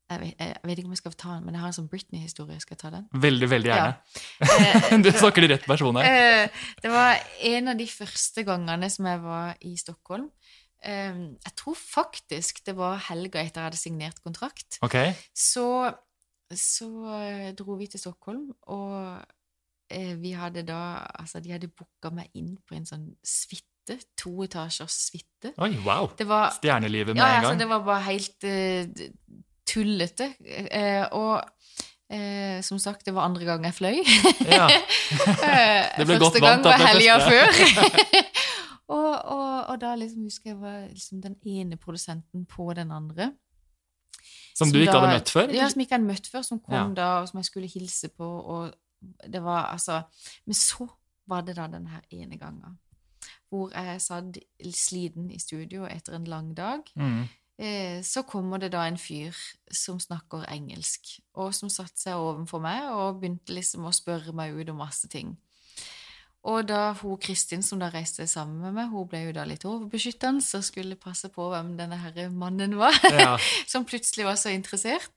[0.10, 1.90] jeg vet, jeg vet ikke om jeg skal ta den, men jeg har en sånn
[1.92, 2.56] Britney-historie.
[2.64, 3.04] Skal jeg ta den?
[3.14, 4.16] Veldig, veldig gjerne.
[4.42, 4.98] Ja.
[5.06, 6.08] du snakker til rett person her.
[6.10, 7.20] Eh, det var
[7.52, 10.32] en av de første gangene som jeg var i Stockholm.
[10.86, 14.80] Eh, jeg tror faktisk det var helga etter jeg hadde signert kontrakt.
[14.86, 15.14] Okay.
[15.36, 15.66] Så,
[16.54, 19.20] så eh, dro vi til Stockholm, og
[19.92, 23.66] eh, vi hadde da Altså, de hadde booka meg inn på en sånn suite.
[24.22, 25.50] To etasjers suite.
[25.58, 26.12] Oi, wow.
[26.14, 27.62] Var Stjernelivet med ja, en altså, gang.
[27.64, 30.28] det var bare helt uh, tullete.
[30.46, 31.50] Uh, og
[32.12, 33.98] eh, som sagt, det var andre gang jeg fløy.
[34.46, 34.68] Ja.
[35.98, 37.48] Det ble Første godt vant gang var helga før.
[38.90, 43.32] og, og, og da liksom husker jeg var liksom den ene produsenten på den andre.
[44.58, 45.54] Som du ikke da- hadde møtt før?
[45.56, 46.88] Ja, som ikke hadde møtt før, som kom Ja.
[46.96, 48.26] da, og som jeg skulle hilse på.
[48.26, 48.74] Og
[49.32, 50.02] det var altså
[50.46, 50.88] Men så
[51.28, 52.80] var det da den her ene gangen
[53.50, 54.38] hvor jeg satt
[54.78, 56.84] sliten i studio etter en lang dag.
[56.96, 57.24] Mm.
[57.58, 59.34] Eh, så kommer det da en fyr
[59.74, 64.54] som snakker engelsk, og som satte seg ovenfor meg og begynte liksom å spørre meg
[64.54, 65.34] ut om masse ting.
[66.48, 69.66] Og da hun Kristin, som da reiste sammen med meg, hun ble jo da litt
[69.68, 73.34] overbeskyttende og skulle passe på hvem denne herre mannen var, Ja.
[73.72, 75.12] som plutselig var så interessert.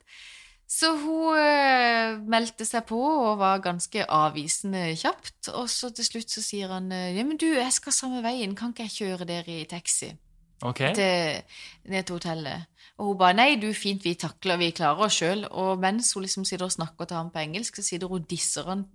[0.73, 5.51] Så hun eh, meldte seg på og var ganske avvisende kjapt.
[5.53, 8.57] Og så til slutt så sier han eh, ja, men du, jeg skal samme veien,
[8.57, 10.15] kan ikke jeg kjøre dere i taxi?
[10.63, 10.79] Ok.
[10.95, 11.43] til,
[11.91, 12.67] ned til hotellet.
[12.99, 15.47] Og hun bare 'Nei, du, fint, vi takler, vi klarer oss sjøl'.
[15.51, 18.31] Og mens hun liksom sitter og snakker til ham på engelsk, så sitter hun og
[18.31, 18.87] disser han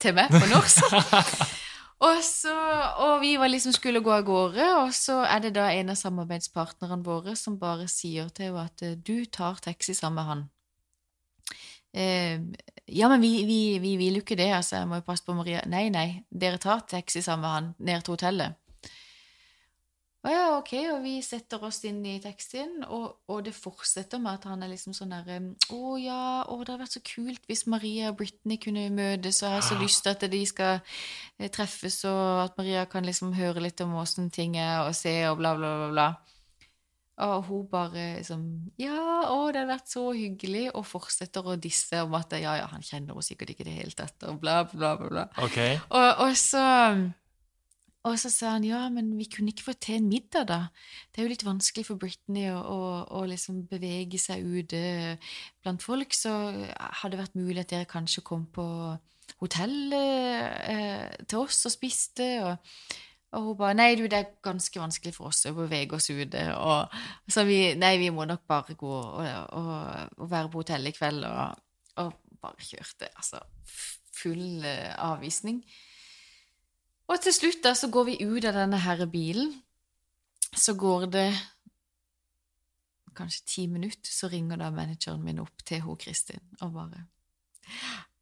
[0.00, 0.84] til meg på norsk.
[2.08, 2.54] og, så,
[3.04, 7.02] og vi liksom skulle gå av gårde, og så er det da en av samarbeidspartnerne
[7.06, 10.46] våre som bare sier til henne at 'du tar taxi sammen med han'.
[11.94, 12.40] Eh,
[12.86, 14.76] ja, men vi, vi, vi vil jo ikke det, altså.
[14.76, 15.62] Jeg må jo passe på Maria.
[15.66, 18.58] Nei, nei, dere tar taxi sammen med han ned til hotellet.
[20.26, 24.40] Å ja, ok, og vi setter oss inn i teksten, og, og det fortsetter med
[24.40, 25.36] at han er liksom sånn derre
[25.70, 29.46] Å ja, å, det hadde vært så kult hvis Maria og Britney kunne møtes, og
[29.46, 33.30] jeg har så lyst til at de skal eh, treffes, og at Maria kan liksom
[33.38, 36.08] høre litt om åssen ting er, og se, og bla, bla, bla, bla.
[37.28, 38.42] Og hun bare liksom
[38.78, 38.98] Ja,
[39.30, 42.82] å, det hadde vært så hyggelig, og fortsetter å disse om at ja, ja, han
[42.82, 45.26] kjenner henne sikkert ikke i det hele tatt, og bla, bla, bla, bla.
[45.46, 45.62] Ok.
[45.94, 46.66] Og, og så
[48.10, 50.58] og så sa han ja, men vi kunne ikke få til en middag, da.
[51.10, 52.78] Det er jo litt vanskelig for Britney å, å,
[53.20, 54.80] å liksom bevege seg ute
[55.62, 56.34] blant folk, så
[56.74, 58.66] hadde det vært mulig at dere kanskje kom på
[59.38, 62.28] hotellet eh, til oss og spiste.
[62.44, 62.96] Og,
[63.36, 66.46] og hun bare Nei, du, det er ganske vanskelig for oss å bevege oss ute.
[67.28, 69.20] Så vi Nei, vi må nok bare gå og,
[69.58, 69.74] og,
[70.18, 71.28] og være på hotellet i kveld.
[71.28, 71.62] Og,
[72.04, 73.10] og bare kjørte.
[73.14, 73.42] Altså
[74.18, 75.62] full eh, avvisning.
[77.08, 79.54] Og til slutt da, så går vi ut av denne her bilen.
[80.52, 81.30] Så går det
[83.18, 87.02] kanskje ti minutter, så ringer da manageren min opp til hun Kristin og bare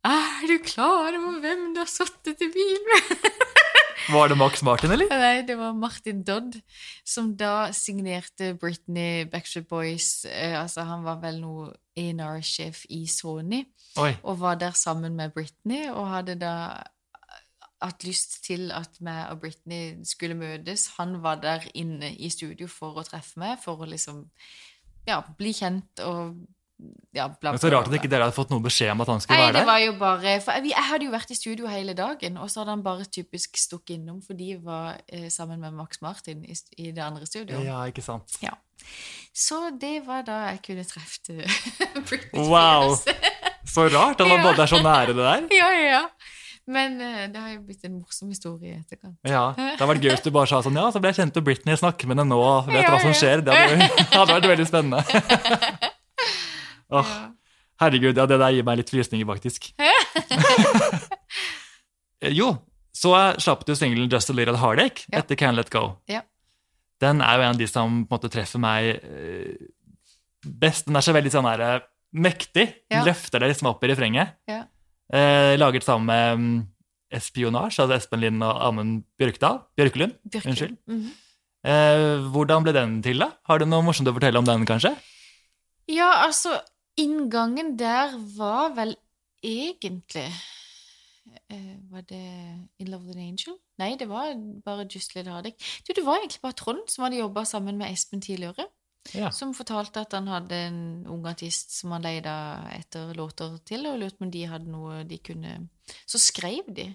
[0.07, 3.27] Er du klar over hvem du har sittet i bilen med?
[4.12, 5.11] Var det Max Martin, eller?
[5.11, 6.61] Nei, det var Martin Dodd,
[7.03, 13.64] som da signerte Britney, Backstreet Boys eh, Altså, han var vel noe A&R-sjef i Sony,
[13.99, 14.12] Oi.
[14.22, 16.55] og var der sammen med Britney, og hadde da
[17.82, 20.88] hatt lyst til at meg og Britney skulle møtes.
[20.96, 24.24] Han var der inne i studio for å treffe meg, for å liksom
[25.06, 26.36] ja, bli kjent og
[27.16, 29.22] ja, bla, Men så rart at ikke dere hadde fått noen beskjed om at han
[29.24, 31.94] skulle Nei, være det var jo bare For jeg, hadde jo vært i studio hele
[31.96, 35.72] dagen, og så hadde han bare typisk stukket innom, for de var eh, sammen med
[35.78, 37.64] Max Martin i, i det andre studioet.
[37.64, 38.36] Ja, ikke sant.
[39.32, 41.38] Så det var da jeg kunne treffe
[42.10, 42.92] Britney Wow.
[43.00, 43.32] Spears.
[43.66, 44.44] Så rart at man Ja.
[44.44, 45.48] både er så nære det der.
[45.60, 46.04] ja, ja, ja.
[46.66, 49.14] Men eh, det har jo blitt en morsom historie i etterkant.
[49.22, 51.37] Ja, Det hadde vært gøy hvis du bare sa sånn Ja, så ble jeg kjent
[51.38, 53.44] med Britney, snakker med henne nå, vet Ja, hva som skjer.
[53.46, 55.02] Det hadde, hadde vært veldig spennende.
[56.96, 57.29] Åh, Ja.
[57.83, 59.72] herregud, ja, det der gir meg litt frysninger, faktisk.
[62.24, 62.46] Eh, jo,
[62.96, 63.11] så
[63.44, 65.18] slapp du singelen Just a Little Heartache Ja.
[65.20, 65.98] etter Can't Let Go.
[66.09, 66.22] Ja.
[66.98, 69.52] Den er jo en av de som på en måte treffer meg eh,
[70.46, 70.87] best.
[70.88, 71.83] Den er så veldig sånn her,
[72.16, 72.70] mektig.
[72.88, 73.05] Den Ja.
[73.05, 74.33] løfter deg liksom opp i refrenget.
[74.48, 74.62] Ja.
[75.12, 76.66] Eh, laget sammen med
[77.14, 79.60] Espionasje, Espionage, altså Espen Lind og Amund Bjørkdal.
[79.78, 80.16] Bjørkelund.
[80.30, 80.48] Bjørke.
[80.50, 80.76] Unnskyld.
[80.86, 81.10] Mhm.
[81.66, 83.30] Eh, hvordan ble den til, da?
[83.46, 84.92] Har du noe morsomt å fortelle om den, kanskje?
[85.90, 86.60] Ja, altså,
[86.98, 88.96] inngangen der var vel
[89.42, 90.26] egentlig
[91.50, 92.22] eh, Var det
[92.78, 93.56] In Love with an Angel?
[93.78, 95.58] Nei, det var bare Just Little Hardick.
[95.86, 98.66] Du, det var egentlig bare Trond som hadde jobba sammen med Espen tidligere.
[99.14, 99.30] Ja.
[99.34, 100.78] Som fortalte at han hadde en
[101.12, 102.32] ung artist som han leide
[102.74, 105.58] etter låter til, og lurte på om de hadde noe de kunne
[106.08, 106.88] Så skrev de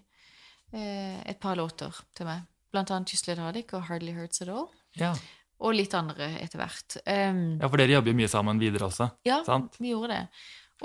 [0.74, 2.47] eh, et par låter til meg.
[2.71, 4.67] Blant annet Just Heartache og Hardly Hurts At All.
[5.00, 5.13] Ja.
[5.62, 6.97] Og litt andre etter hvert.
[7.06, 9.12] Um, ja, for dere jobber jo mye sammen videre også.
[9.28, 9.78] ja, Sant.
[9.80, 10.24] vi gjorde det.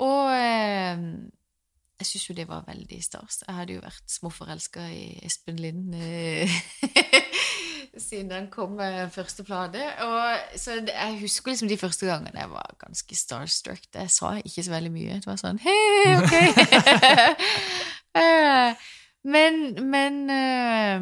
[0.05, 1.05] Og eh,
[1.97, 3.41] jeg syns jo det var veldig stas.
[3.47, 6.59] Jeg hadde jo vært småforelska i Espen Lind eh,
[7.99, 9.81] siden han kom med første plate.
[10.05, 13.87] Og, så jeg husker liksom de første gangene jeg var ganske starstruck.
[13.95, 15.17] Jeg sa ikke så veldig mye.
[15.21, 16.35] Det var sånn Hei, ok!
[18.17, 18.73] Eh,
[19.27, 19.57] Men,
[19.91, 21.01] men eh,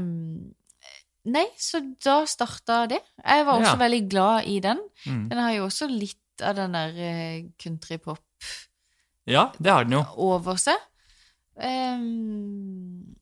[1.31, 2.99] Nei, så da starta det.
[3.23, 3.79] Jeg var også Ja.
[3.79, 4.81] veldig glad i den.
[5.05, 5.21] Mm.
[5.31, 8.19] Den har jo også litt av den der eh, countrypop
[9.25, 10.03] Ja, det har den jo.
[10.27, 10.75] over seg.
[11.55, 13.15] Um,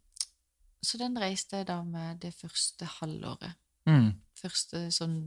[0.83, 3.53] så den reiste jeg da med det første halvåret.
[3.89, 4.13] Mm.
[4.39, 5.17] Første sånn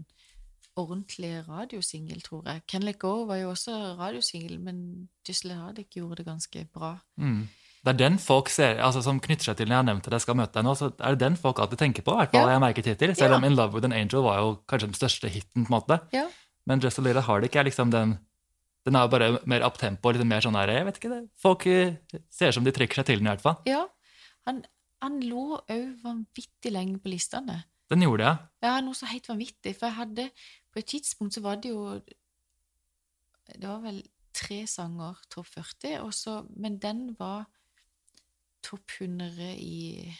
[0.76, 2.62] ordentlige radiosingel, tror jeg.
[2.68, 6.98] Can Let Go var jo også radiosingel, men Gisle Hardek gjorde det ganske bra.
[7.20, 7.46] Mm.
[7.86, 10.16] Det er den folk ser, altså som knytter seg til når jeg har nevnt at
[10.18, 12.48] jeg skal møte deg nå, så er det den folk alltid tenker på, hvert fall
[12.48, 12.56] Ja.
[12.56, 13.14] jeg merket hittil.
[13.14, 13.36] Selv Ja.
[13.38, 16.00] om In Love With An Angel var jo kanskje den største hiten, på en måte.
[16.12, 16.26] Ja.
[16.66, 18.18] Men Just a Little Heartache er liksom den
[18.86, 21.28] Den er jo bare mer uptempo, litt mer sånn her, jeg vet ikke det.
[21.42, 21.96] Folk eh,
[22.30, 23.56] ser som de trekker seg til den i hvert fall.
[23.66, 23.80] Ja,
[24.46, 24.64] han,
[25.02, 27.64] han lå òg vanvittig lenge på listene.
[27.90, 28.34] Den gjorde det,
[28.66, 28.80] ja.
[28.82, 29.76] Noe så helt vanvittig.
[29.78, 30.24] For jeg hadde
[30.74, 32.00] På et tidspunkt så var det jo
[33.46, 34.00] Det var vel
[34.36, 37.46] tre sanger topp 40, og så, men den var
[38.66, 40.10] topp 100 i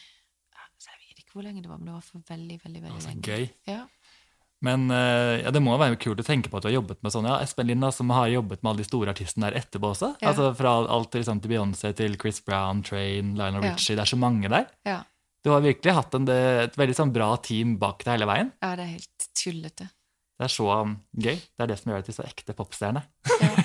[0.54, 2.96] altså, Jeg vet ikke hvor lenge det var, men det var for veldig, veldig, veldig
[2.96, 3.26] Altså, lenge.
[3.26, 3.48] gøy.
[3.68, 3.82] Ja.
[4.64, 7.12] Men eh, ja, det må være kult å tenke på at du har jobbet med
[7.12, 7.26] sånn.
[7.28, 10.14] Ja, Espen Linda, som har jobbet med alle de store artistene der etterpå også.
[10.22, 10.30] Ja.
[10.30, 13.74] Altså Fra alt liksom, til Beyoncé til Chris Brown, Train, Lionel Ja.
[13.74, 13.98] Richie.
[13.98, 14.70] Det er så mange der.
[14.88, 15.02] Ja.
[15.46, 18.50] Du har virkelig hatt en, et veldig sånn bra team bak deg hele veien.
[18.64, 19.86] ja, det er helt tullete.
[20.36, 21.36] Det er så um, gøy.
[21.38, 23.06] Det er det som gjør deg til så ekte popstjerne.
[23.40, 23.52] Ja.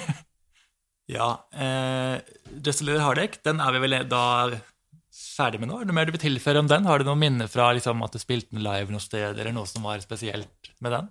[1.11, 4.25] Ja, eh, a Little den er vi vel da
[5.11, 5.79] ferdig med nå?
[5.79, 6.85] Er det noe mer du vil tilføre om den?
[6.87, 9.67] Har du noen minner fra liksom, at du spilte den live noe sted, eller noe
[9.67, 11.09] som var spesielt med den?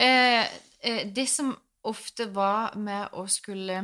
[0.00, 0.46] Eh,
[0.80, 1.52] eh, det som
[1.84, 3.82] ofte var med å skulle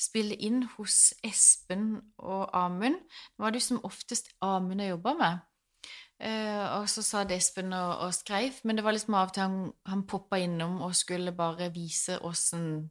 [0.00, 3.00] spille inn hos Espen og Amund,
[3.40, 5.44] var det som oftest Amund jeg jobba med.
[6.16, 9.34] Eh, og så sa det Espen og, og skrev, men det var liksom av og
[9.36, 12.86] til han, han poppa innom og skulle bare vise åssen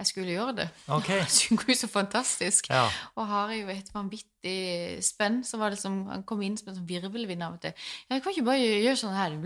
[0.00, 0.68] jeg skulle gjøre det.
[0.96, 1.18] Okay.
[1.20, 2.70] Han synger jo så fantastisk.
[2.70, 2.86] Ja.
[3.20, 5.42] Og har jo et vanvittig spenn.
[5.44, 7.74] Så var det som, Han kom inn som en sånn virvelvind av og til.
[8.08, 9.36] Jeg kan ikke bare gjøre, sånn her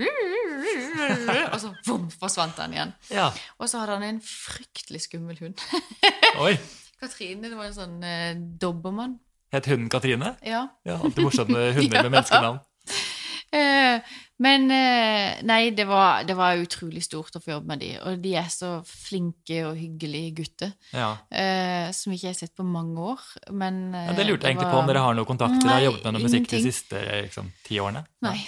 [1.54, 2.94] Og så vom, forsvant han igjen.
[3.10, 3.32] ja.
[3.58, 5.64] Og så hadde han en fryktelig skummel hund.
[6.44, 6.54] Oi.
[7.02, 9.18] Katrine, det var en sånn eh, dobbermann.
[9.54, 10.36] Het hunden Katrine?
[10.46, 10.68] Ja.
[10.86, 12.62] Ja, Alltid morsomme hunder med menneskenavn.
[13.54, 14.14] Eh,
[14.44, 17.92] men eh, nei, det var, det var utrolig stort å få jobbe med de.
[18.02, 20.72] Og de er så flinke og hyggelige gutter.
[20.92, 21.12] Ja.
[21.30, 23.22] Eh, som ikke jeg har sett på mange år.
[23.54, 25.86] Men Ja, det lurte jeg egentlig var- på om dere har noen kontakter og har
[25.86, 28.04] jobbet med noe musikk de siste liksom, ti årene?
[28.26, 28.38] Nei.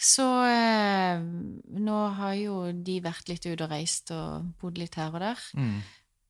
[0.00, 5.10] Så eh, nå har jo de vært litt ute og reist og bodd litt her
[5.12, 5.42] og der.
[5.58, 5.80] Mm.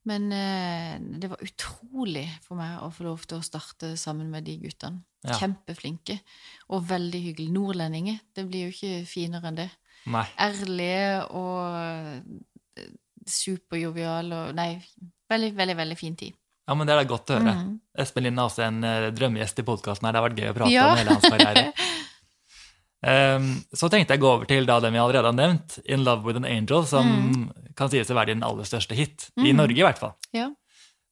[0.08, 4.46] Men eh, det var utrolig for meg å få lov til å starte sammen med
[4.48, 5.02] de guttene.
[5.26, 5.34] Ja.
[5.40, 6.18] Kjempeflinke.
[6.72, 7.54] Og veldig hyggelige.
[7.56, 8.20] Nordlendinger.
[8.36, 9.68] Det blir jo ikke finere enn det.
[10.08, 10.24] Nei.
[10.40, 12.90] Ærlige og eh,
[13.28, 14.70] superjoviale og Nei,
[15.30, 16.36] veldig, veldig, veldig fin tid.
[16.68, 17.54] Ja, men Det er da godt å høre.
[17.64, 17.76] Mm.
[18.04, 20.08] Espen Lind er også en eh, drømmegjest i podkasten.
[20.08, 20.88] Det har vært gøy å prate Ja.
[20.92, 21.72] om hele hans karriere.
[23.06, 26.02] Ehm, så tenkte jeg å gå over til da den vi allerede har nevnt, In
[26.04, 29.28] Love With An Angel, som kan sies å være din aller største hit.
[29.38, 29.56] I Mm.
[29.56, 30.14] Norge, i hvert fall.
[30.34, 30.48] Ja.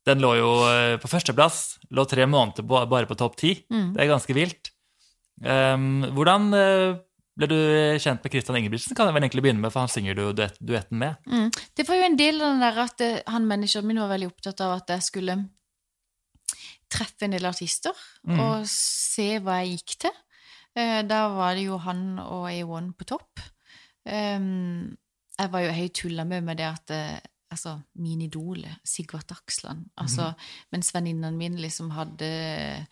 [0.06, 1.78] Den lå jo eh, på førsteplass.
[1.90, 3.64] Lå tre måneder ba- bare på topp ti.
[3.70, 3.92] Mm.
[3.94, 4.70] Det er ganske vilt.
[5.44, 6.96] Um, hvordan eh,
[7.36, 7.56] ble du
[8.00, 8.94] kjent med Christian Ingebrigtsen?
[8.96, 11.16] Kan jeg vel egentlig begynne med, for han synger du duet, duetten med.
[11.28, 11.50] Mm.
[11.76, 14.30] Det var jo en del av den der at eh, han manageren min var veldig
[14.32, 15.36] opptatt av at jeg skulle
[16.92, 17.92] treffe en del artister
[18.26, 18.40] Mm.
[18.40, 20.14] og se hva jeg gikk til.
[20.76, 23.40] Eh, Da var det jo han og A1 på topp.
[24.06, 27.18] Jeg var jo helt tulla med med det at eh,
[27.50, 29.86] altså, min idole, Sigvart Aksland.
[29.96, 30.32] altså,
[30.72, 32.86] Mens venninnene mine liksom hadde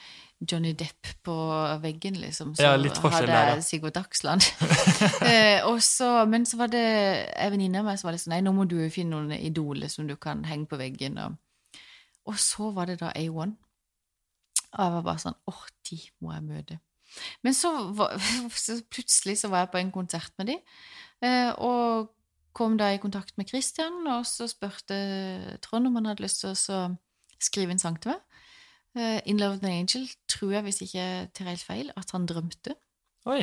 [0.53, 1.35] Johnny Depp på
[1.81, 3.61] veggen, liksom, så Ja, hadde jeg ja.
[3.61, 4.43] Sigvart Aksland.
[5.31, 6.85] eh, og så, men så var det
[7.37, 9.33] ei venninne av meg som var litt sånn Nei, nå må du jo finne noen
[9.39, 11.19] idoler som du kan henge på veggen.
[11.19, 11.37] Og,
[12.29, 13.57] og så var det da A1.
[14.75, 16.81] Og jeg var bare sånn Åh, de må jeg møte.
[17.47, 18.17] Men så, var,
[18.67, 20.59] så plutselig så var jeg på en konsert med de,
[21.25, 22.11] eh, og
[22.55, 26.53] kom da i kontakt med Christian, og så spurte Trond om han hadde lyst til
[26.55, 26.83] å
[27.43, 28.43] skrive en sang til meg.
[28.95, 32.15] Eh, In Love with an Angel tror jeg, hvis ikke jeg tar helt feil, at
[32.15, 32.77] han drømte.
[33.27, 33.41] Oi.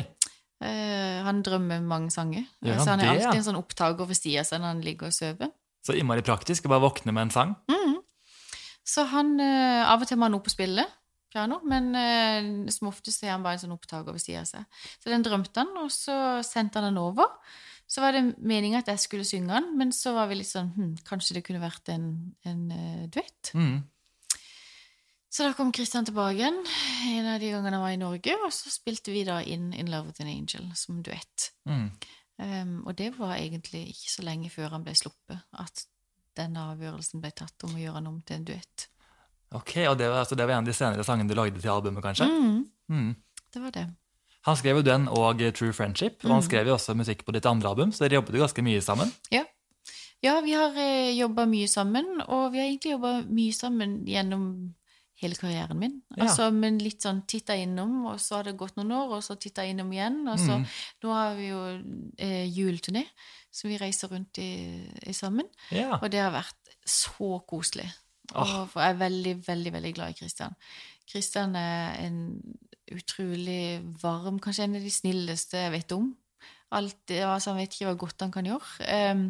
[0.62, 2.46] Eh, han drømmer mange sanger.
[2.64, 3.42] Ja, så han er det, alltid ja?
[3.42, 5.52] en sånn opptaker ved sida seg når han ligger og sover.
[5.84, 7.54] Så innmari praktisk å bare våkne med en sang.
[7.68, 7.98] Mm.
[8.86, 10.86] Så han Av og til må han opp og spille
[11.32, 14.80] piano, men eh, som oftest er han bare en sånn opptaker ved sida av seg.
[15.00, 16.16] Så den drømte han, og så
[16.46, 17.32] sendte han den over.
[17.92, 20.70] Så var det meninga at jeg skulle synge den, men så var vi litt sånn
[20.72, 22.06] hm, Kanskje det kunne vært en,
[22.48, 23.50] en uh, duett?
[23.52, 23.82] Mm.
[25.32, 26.58] Så da kom Kristian tilbake igjen
[27.08, 29.88] en av de gangene han var i Norge, og så spilte vi da inn In
[29.92, 31.50] Love with an Angel som duett.
[31.68, 31.86] Mm.
[32.42, 35.84] Um, og det var egentlig ikke så lenge før han ble sluppet, at
[36.36, 38.88] denne avgjørelsen ble tatt om å gjøre han om til en duett.
[39.54, 41.70] Ok, og det var, altså, det var en av de senere sangene du lagde til
[41.70, 42.26] albumet, kanskje?
[42.28, 42.66] Mm.
[42.90, 43.14] Mm.
[43.54, 43.86] det var det.
[44.46, 46.32] Han skrev jo den og True Friendship, og Mm.
[46.34, 48.80] han skrev jo også musikk på ditt andre album, så dere jobbet jo ganske mye
[48.82, 49.12] sammen.
[49.30, 49.44] Ja.
[50.22, 54.74] Ja, vi har eh, jobba mye sammen, og vi har egentlig jobba mye sammen gjennom
[55.22, 56.02] hele karrieren min.
[56.16, 56.24] Ja.
[56.24, 59.36] Altså, Men litt sånn titta innom, og så har det gått noen år, og så
[59.38, 60.26] titta innom igjen.
[60.28, 60.66] Og så Mm.
[61.04, 61.82] nå har vi jo
[62.18, 63.04] eh, juleturné,
[63.50, 65.46] så vi reiser rundt i, i sammen.
[65.70, 65.98] Ja.
[66.02, 67.88] Og det har vært så koselig.
[68.34, 70.56] Og for jeg er veldig, veldig veldig glad i Kristian.
[71.10, 72.18] Kristian er en
[72.92, 76.10] utrolig varm, kanskje en av de snilleste jeg vet om.
[76.72, 78.90] Alt, altså Han vet ikke hva godt han kan gjøre.
[79.12, 79.26] Um,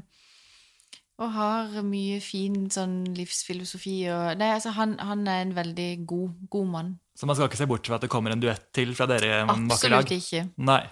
[1.23, 3.97] og har mye fin sånn livsfilosofi.
[4.11, 6.93] Og, nei, altså han, han er en veldig god, god mann.
[7.19, 9.29] Så man skal ikke se bort fra at det kommer en duett til fra dere
[9.29, 9.41] i?
[9.53, 10.47] Absolutt ikke.
[10.65, 10.83] Nei.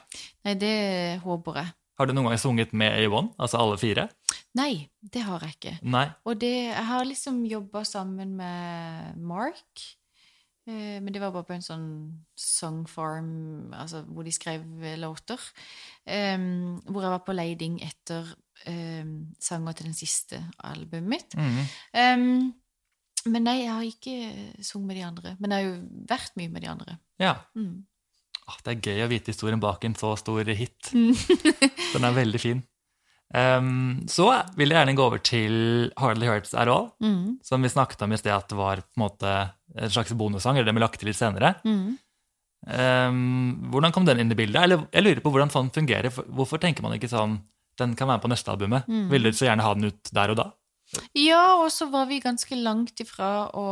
[0.47, 0.75] Nei, det
[1.25, 1.73] håper jeg.
[2.01, 4.07] Har du noen gang sunget med A1, altså alle fire?
[4.57, 5.73] Nei, det har jeg ikke.
[5.93, 6.07] Nei.
[6.25, 9.83] Og det, jeg har liksom jobba sammen med Mark.
[10.65, 11.91] Eh, men det var bare på en sånn
[12.41, 15.45] song farm, altså hvor de skrev eh, låter.
[16.09, 18.33] Em, hvor jeg var på leiding etter
[18.65, 21.37] em, sanger til den siste albumet mitt.
[21.93, 22.25] Em,
[23.29, 25.37] men nei, jeg har ikke sunget med de andre.
[25.37, 26.99] Men jeg har jo vært mye med de andre.
[27.21, 27.37] Ja.
[27.53, 27.83] Mm.
[28.51, 30.91] Åh, det er gøy å vite historien bak en så stor hit.
[30.91, 31.15] Mm.
[31.95, 32.63] Den er veldig fin.
[33.31, 34.25] Um, så
[34.59, 35.53] vil jeg gjerne gå over til
[36.03, 37.37] Hardly Hurts At All, Mm.
[37.47, 39.35] som vi snakket om i sted at det var på en måte
[39.79, 41.53] en slags bonussang, eller det vi lagt til litt senere.
[41.63, 41.95] Mm.
[42.67, 44.59] Um, hvordan kom den inn i bildet?
[44.67, 46.11] Eller jeg lurer på hvordan sånn fungerer.
[46.13, 47.39] Hvorfor tenker man ikke sånn
[47.81, 48.91] den kan være på neste albumet?
[48.91, 49.07] Mm.
[49.15, 50.49] Ville du så gjerne ha den ut der og da?
[51.17, 53.67] Ja, og så var vi ganske langt ifra å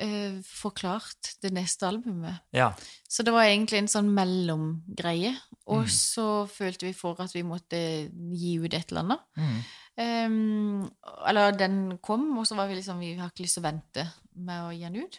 [0.00, 2.40] eh, forklart det neste albumet.
[2.56, 2.70] Ja.
[3.08, 5.34] Så det var egentlig en sånn mellomgreie.
[5.66, 5.90] Og Mm.
[5.94, 7.78] så følte vi for at vi måtte
[8.34, 9.20] gi ut et eller annet.
[9.36, 9.60] Mm.
[10.00, 10.90] Um,
[11.28, 14.06] eller den kom, og så var vi liksom Vi har ikke lyst til å vente
[14.36, 15.18] med å gi den ut.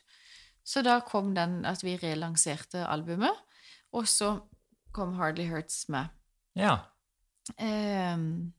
[0.63, 3.36] Så da kom den at vi relanserte albumet,
[3.94, 4.41] og så
[4.94, 6.10] kom Hardly Hurts med.
[6.56, 6.80] ja.
[7.58, 8.54] Ehm,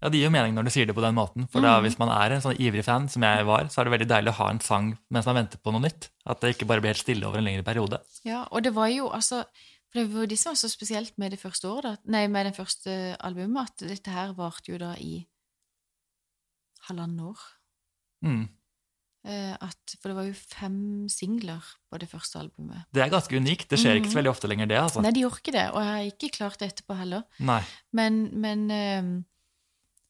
[0.00, 1.48] Ja, Det gir jo mening når du sier det på den måten.
[1.50, 1.82] For da, mm.
[1.88, 4.30] hvis man er en sånn ivrig fan, som jeg var, så er det veldig deilig
[4.30, 6.08] å ha en sang mens man venter på noe nytt.
[6.24, 7.98] At det ikke bare blir helt stille over en lengre periode.
[8.24, 9.44] ja, og det var jo altså
[9.90, 12.26] For det var jo det som var så spesielt med det første året, da, nei,
[12.28, 15.24] med det første albumet, at dette her varte jo da i
[16.88, 17.40] halvannet år.
[18.26, 18.42] Mm.
[19.28, 20.76] Eh, at, for det var jo fem
[21.08, 22.84] singler på det første albumet.
[22.94, 23.68] Det er ganske unikt.
[23.72, 24.20] Det skjer ikke så Mhm.
[24.20, 24.78] veldig ofte lenger, det.
[24.78, 25.02] altså.
[25.02, 27.24] Nei, de gjorde ikke det, og jeg har ikke klart det etterpå heller.
[27.40, 27.62] Nei.
[27.92, 29.02] Men, men, eh,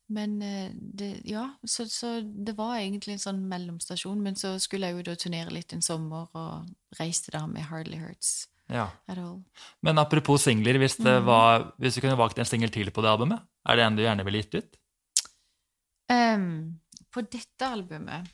[0.09, 4.21] men eh, det, ja, så, så det var egentlig en sånn mellomstasjon.
[4.25, 7.99] Men så skulle jeg jo da turnere litt en sommer, og reiste da med Hardly
[8.01, 8.89] Hurts Ja.
[9.83, 11.25] Men apropos singler, hvis, det Mhm.
[11.25, 14.03] var, hvis du kunne valgt en singel til på det albumet, er det en du
[14.03, 14.77] gjerne ville gitt ut?
[16.11, 16.81] Um,
[17.13, 18.29] på dette albumet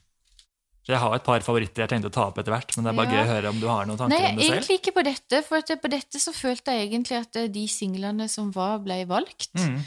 [0.87, 2.96] Jeg har et par favoritter jeg tenkte å ta opp etter hvert, men det er
[2.98, 3.14] bare Ja.
[3.16, 4.50] gøy å høre om du har noen tanker Nei, om det selv.
[4.52, 5.40] Nei, egentlig ikke på dette.
[5.46, 8.98] For at på dette så følte jeg egentlig at eh, de singlene som var, ble
[9.08, 9.48] valgt.
[9.56, 9.78] Mm.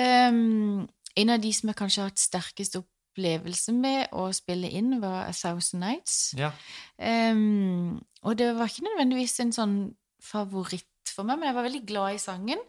[0.00, 4.98] Em, en av de som jeg kanskje har hatt sterkest opplevelse med å spille inn,
[5.00, 6.34] var A Thousand Nights.
[6.36, 6.50] Ja.
[7.00, 9.76] Um, og det var ikke nødvendigvis en sånn
[10.22, 12.60] favoritt for meg, men jeg var veldig glad i sangen.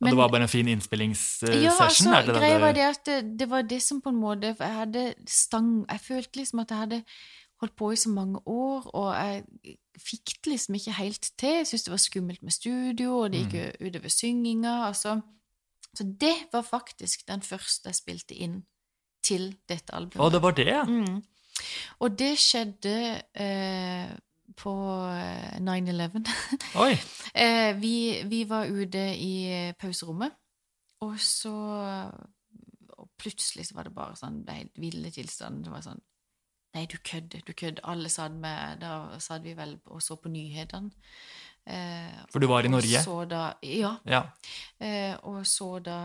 [0.00, 1.62] Og det var bare en fin innspillingssession?
[1.62, 4.52] ja, altså, det greia var det at det, det var det som på en måte
[4.54, 7.00] Jeg hadde stang Jeg følte liksom at jeg hadde
[7.58, 11.56] holdt på i så mange år, og jeg fikk det liksom ikke helt til.
[11.58, 13.64] Jeg syntes det var skummelt med studio, og det gikk Mm.
[13.80, 14.74] jo utover synginga.
[14.86, 15.16] Altså.
[15.96, 18.62] Så det var faktisk den første jeg spilte inn
[19.24, 20.24] til dette albumet.
[20.24, 20.74] Å, det var det.
[20.88, 21.20] Mm.
[22.04, 22.96] Og det skjedde
[23.34, 24.10] eh,
[24.58, 24.74] på
[25.10, 26.28] eh, 9-11.
[26.84, 26.92] Oi.
[27.34, 27.94] eh, vi,
[28.30, 29.32] vi var ute i
[29.80, 30.36] pauserommet,
[31.06, 31.54] og så
[32.98, 35.64] og Plutselig så var det bare sånn det helt ville tilstand.
[35.66, 36.00] Det var sånn
[36.76, 37.82] Nei, du kødder, du kødder.
[37.88, 40.92] Alle satt med Da satt vi vel og så på nyhetene.
[41.68, 43.00] Eh, For du var i Norge?
[43.04, 43.90] Så da, ja.
[44.08, 44.22] Ja.
[44.80, 45.96] Eh, og så da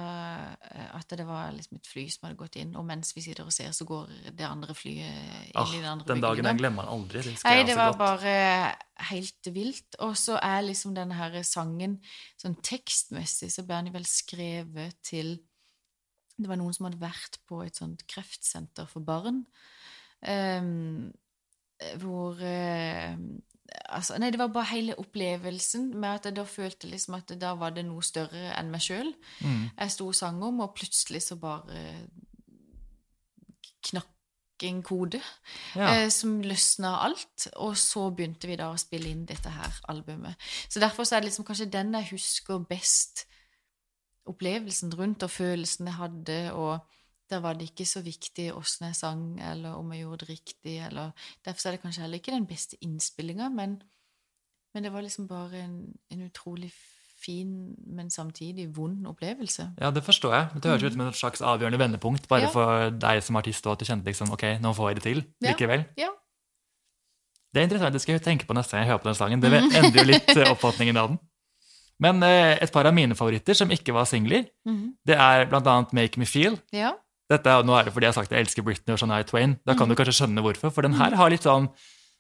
[0.59, 3.45] eh, at det var liksom et fly som hadde gått inn, og mens vi sitter
[3.47, 5.07] og ser, så går det andre flyet
[5.47, 6.49] inn Ah, i den andre den dagen bygningen.
[6.49, 7.21] den glemmer man aldri.
[7.29, 8.01] Det Nei, det var godt.
[8.03, 8.35] bare
[9.13, 9.95] helt vilt.
[10.03, 11.95] Og så er liksom denne her sangen
[12.41, 15.37] sånn tekstmessig så ble den vel skrevet til
[16.35, 19.45] Det var noen som hadde vært på et sånt kreftsenter for barn.
[20.27, 21.11] um,
[21.99, 23.15] hvor eh,
[23.89, 27.53] Altså, nei, det var bare hele opplevelsen med at jeg da følte liksom at da
[27.57, 29.13] var det noe større enn meg sjøl.
[29.41, 29.69] Mm.
[29.79, 31.83] Jeg sto og sang om, og plutselig så bare
[33.89, 34.09] knakk
[34.63, 35.19] en kode
[35.75, 35.87] Ja.
[35.93, 37.47] eh, som løsna alt.
[37.55, 40.35] Og så begynte vi da å spille inn dette her albumet.
[40.69, 43.25] Så derfor så er det liksom kanskje den jeg husker best
[44.25, 46.79] opplevelsen rundt, og følelsen jeg hadde, og
[47.33, 50.77] der var det ikke så viktig åssen jeg sang, eller om jeg gjorde det riktig,
[50.85, 51.11] eller
[51.45, 53.81] Derfor er det kanskje heller ikke den beste innspillinga, men
[54.73, 55.73] Men det var liksom bare en,
[56.09, 56.71] en utrolig
[57.23, 59.67] fin, men samtidig vond opplevelse.
[59.79, 60.47] Ja, det forstår jeg.
[60.63, 62.49] Det høres ut som et slags avgjørende vendepunkt bare Ja.
[62.49, 65.23] for deg som artist, og at du kjente liksom ok, nå får jeg det til
[65.41, 65.51] Ja.
[65.51, 65.85] likevel.
[65.97, 66.09] Ja.
[67.53, 69.39] Det er interessant, det skal jeg tenke på neste gang jeg hører på den sangen.
[69.43, 71.19] Det endrer jo litt eh, oppfatningen av den.
[72.01, 74.95] Men eh, et par av mine favoritter som ikke var singler, Mhm.
[75.05, 76.57] det er blant annet Make Me Feel.
[76.73, 76.95] ja.
[77.31, 79.57] Dette nå er det fordi jeg har sagt jeg elsker Britney og Shania Twain.
[79.63, 80.73] Da kan kan du kanskje skjønne hvorfor.
[80.75, 81.69] For den her har litt sånn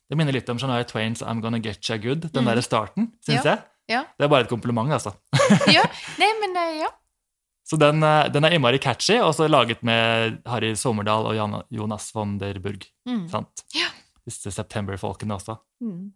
[0.09, 2.27] Det minner litt om Shania Twains I'm Gonna Get You Good.
[2.33, 2.49] Den mm.
[2.51, 3.55] derre starten, syns Ja.
[3.55, 3.63] jeg.
[3.89, 4.01] Ja.
[4.17, 5.13] Det er bare et kompliment, altså.
[5.71, 5.83] ja.
[6.19, 6.91] Nei, men eh, ja.
[7.69, 11.63] Så den, eh, den er innmari catchy, og så laget med Harry Sommerdal og Jan-
[11.71, 12.83] Jonas von der Burg.
[13.07, 13.25] Mm.
[13.31, 13.63] Sant?
[13.75, 13.87] Ja.
[14.27, 15.55] Disse September-folkene også.
[15.83, 16.11] Mm.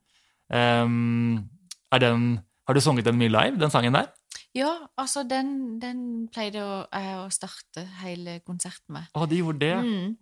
[0.48, 1.50] Um,
[2.00, 2.28] den,
[2.68, 4.12] har du sunget den mye live, den sangen der?
[4.56, 9.10] Ja, altså, den, den pleide å, jeg å starte hele konserten med.
[9.14, 9.76] Å, de gjorde det.
[9.84, 10.16] Mm.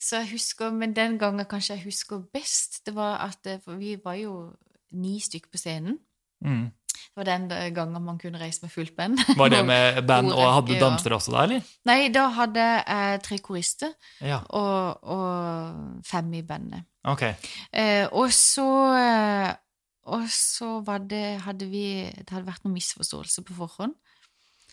[0.00, 3.76] Så jeg husker, Men den gangen kanskje jeg husker best, det var at eh, For
[3.76, 4.52] vi var jo
[4.96, 5.98] ni stykker på scenen.
[6.44, 6.70] Mm.
[6.96, 9.20] Det var den eh, gangen man kunne reise med fullt band.
[9.40, 11.68] Var det med band, og hadde du dansere danser også da, eller?
[11.88, 13.92] Nei, da hadde jeg tre korister
[14.24, 16.84] Ja, og, og fem i bandet.
[17.08, 17.22] ok.
[17.72, 18.66] Eh, og så
[18.96, 19.52] eh,
[20.06, 23.96] Og så var det hadde vi Det hadde vært noen misforståelse på forhånd.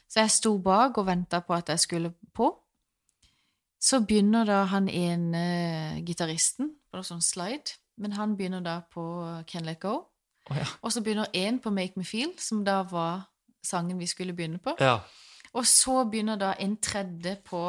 [0.07, 2.51] Så jeg sto bak og venta på at jeg skulle på.
[3.81, 9.03] Så begynner da han ene gitaristen på noe sånn slide, men han begynner da på
[9.49, 9.95] Can Let Go.
[10.51, 10.67] Oh, ja.
[10.83, 13.25] Og så begynner én på Make Me Feel, som da var
[13.63, 14.77] sangen vi skulle begynne på.
[14.79, 15.01] ja.
[15.53, 17.59] Og så begynner da en tredje på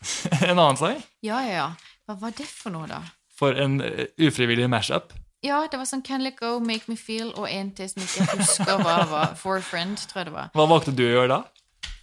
[0.48, 1.02] En annen sang?
[1.20, 1.66] Ja, ja, ja.
[2.08, 3.02] Hva var det for noe, da?
[3.36, 5.12] For en ufrivillig ufrivillig mashup.
[5.40, 8.26] Ja, det var sånn Can Let Go, Make Me Feel og en til som ikke
[8.42, 9.32] husker hva var.
[9.40, 10.52] For a Friend, tror jeg det var.
[10.56, 11.40] Hva valgte du å gjøre da?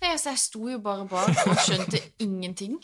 [0.01, 2.77] Nei, altså, Jeg sto jo bare bak og skjønte ingenting.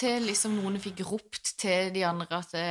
[0.00, 2.66] Til liksom noen fikk ropt til de andre at det,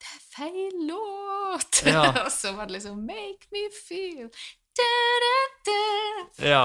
[0.00, 1.82] det er feil låt!
[1.88, 2.04] Ja.
[2.26, 4.28] og så var det liksom Make me feel
[4.78, 4.84] da,
[5.24, 5.34] da,
[5.66, 6.48] da.
[6.48, 6.64] Ja.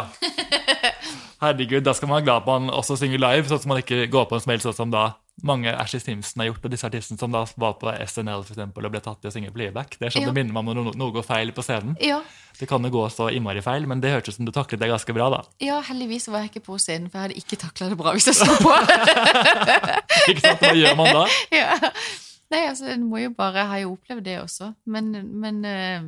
[1.41, 4.06] Herregud, da skal man være glad på han også synger live, sånn at man ikke
[4.14, 5.08] går på en smell sånn som da
[5.42, 8.86] mange Ashley Simpson har gjort, og disse artistene som da var på SNL for eksempel,
[8.86, 9.98] og ble tatt i å synge playback.
[9.98, 10.30] Det er sånn Ja.
[10.32, 11.98] det minner meg om når no- noe går feil på scenen.
[12.00, 12.22] Ja,
[12.60, 14.88] Det kan jo gå så innmari feil, men det hørtes ut som du taklet det
[14.88, 15.42] ganske bra, da.
[15.60, 18.28] ja, heldigvis var jeg ikke på scenen, for jeg hadde ikke takla det bra hvis
[18.30, 18.70] jeg sto på.
[20.30, 20.60] Ikke sant?
[20.62, 21.24] Hva gjør man da?
[21.52, 21.80] ja.
[22.54, 25.12] Nei, altså, en må jo bare Jeg har jo opplevd det også, men,
[25.42, 26.02] men eh,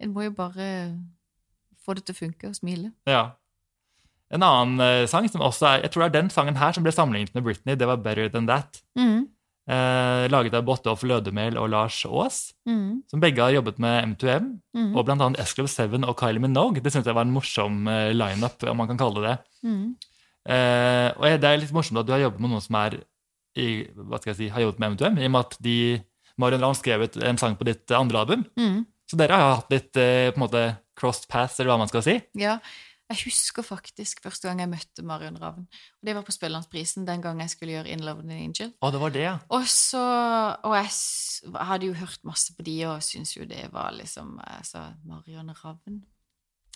[0.00, 0.96] en må jo bare
[1.84, 2.92] få det til å funke og smile.
[3.06, 3.32] Ja.
[4.32, 6.82] En annen eh, sang som også er Jeg tror det er den sangen her som
[6.82, 7.76] ble sammenlignet med Britney.
[7.76, 8.80] Det var Better Than That.
[8.98, 9.28] Mm.
[9.68, 13.02] Eh, laget av Botolf Lødemel og Lars Aas, Mm.
[13.08, 14.96] som begge har jobbet med M2M, Mm.
[14.96, 16.82] og blant annet S-Club 7 og Kylie Minogue.
[16.82, 19.38] Det syns jeg var en morsom eh, lineup, om man kan kalle det det.
[19.70, 19.96] Mm.
[20.48, 22.98] Eh, og det er litt morsomt at du har jobbet med noen som er
[23.56, 25.76] i, hva skal jeg si, har jobbet med M2M, i og med at de
[26.36, 28.44] Marion Ravn skrev en sang på ditt andre album.
[28.58, 28.84] Mm.
[29.08, 30.64] Så dere har hatt litt eh, på en måte
[30.98, 32.20] crossed paths, eller hva man skal si.
[32.34, 32.58] Ja,
[33.12, 35.66] jeg husker faktisk første gang jeg møtte Marion Ravn.
[35.68, 38.72] Og det var på Spellemannsprisen den gang jeg skulle gjøre In Love with an Angel.
[38.80, 39.34] Å, det var det, ja.
[39.52, 40.00] Og så
[40.64, 44.86] Og jeg hadde jo hørt masse på de, og syntes jo det var liksom altså,
[45.04, 46.00] Marion Ravn.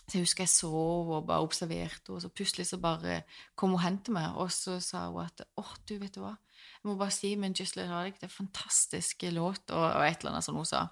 [0.08, 3.22] Så jeg husker jeg så og bare observerte henne, og så plutselig så bare
[3.56, 6.36] kom hun hen til meg, og så sa hun at åh, du, vet du hva,
[6.78, 10.06] jeg må bare si, men Just Let Hardic, det er en fantastisk låt, og, og
[10.06, 10.86] et eller annet som hun sa.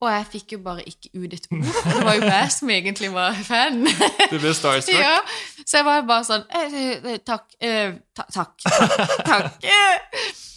[0.00, 3.10] Og jeg fikk jo bare ikke ut et ord, det var jo jeg som egentlig
[3.12, 3.82] var fan.
[4.30, 4.96] Du ble starstruck.
[5.04, 5.18] Ja,
[5.60, 7.52] så jeg var bare sånn eh, eh, Takk.
[7.60, 8.54] Eh, ta, takk.
[8.64, 9.60] Takk.
[9.60, 9.66] takk.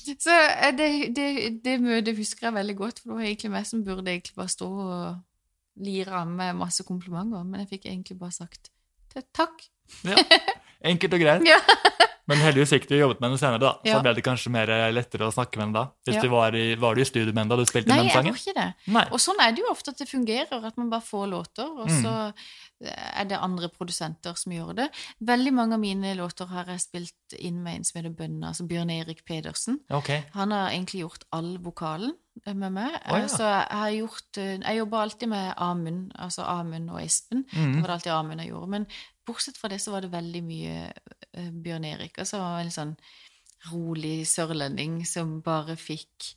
[0.03, 0.35] Så
[0.75, 1.27] det, det,
[1.63, 4.51] det møtet husker jeg veldig godt, for det var egentlig meg som burde egentlig bare
[4.51, 8.69] stå og lire av med masse komplimenter, men jeg fikk egentlig bare sagt
[9.35, 9.63] takk.
[10.03, 10.17] Ja.
[10.83, 11.47] Enkelt og greit.
[11.53, 11.59] Ja.
[12.27, 13.71] Men heldigvis fikk du jobbet med henne senere, da.
[13.83, 14.01] Så Ja.
[14.01, 15.85] ble det kanskje mer lettere å snakke med henne da.
[16.07, 16.21] Hvis Ja.
[16.21, 18.23] du var, i, var du i studio med henne da du spilte Nei, den jeg
[18.23, 18.73] gjorde ikke det.
[18.87, 19.03] Nei.
[19.11, 21.89] Og sånn er det jo ofte at det fungerer, at man bare får låter, og
[21.89, 22.01] Mm.
[22.03, 22.33] så
[22.83, 24.89] er det andre produsenter som gjør det.
[25.21, 28.67] Veldig mange av mine låter har jeg spilt inn med en som heter Bønna, altså
[28.67, 29.79] Bjørn Erik Pedersen.
[29.91, 30.23] Okay.
[30.33, 32.13] Han har egentlig gjort all vokalen
[32.47, 32.91] med meg.
[33.09, 33.27] Oh, ja.
[33.27, 37.45] Så jeg har gjort eh, Jeg jobber alltid med Amund, altså Amund og Espen.
[37.53, 37.73] Mm.
[37.75, 38.69] Det var det alltid Amund jeg gjorde.
[38.69, 38.87] Men
[39.25, 40.93] bortsett fra det så var det veldig mye
[41.33, 42.17] eh, Bjørn Erik.
[42.19, 42.95] Altså så var en sånn
[43.71, 46.33] rolig sørlending som bare fikk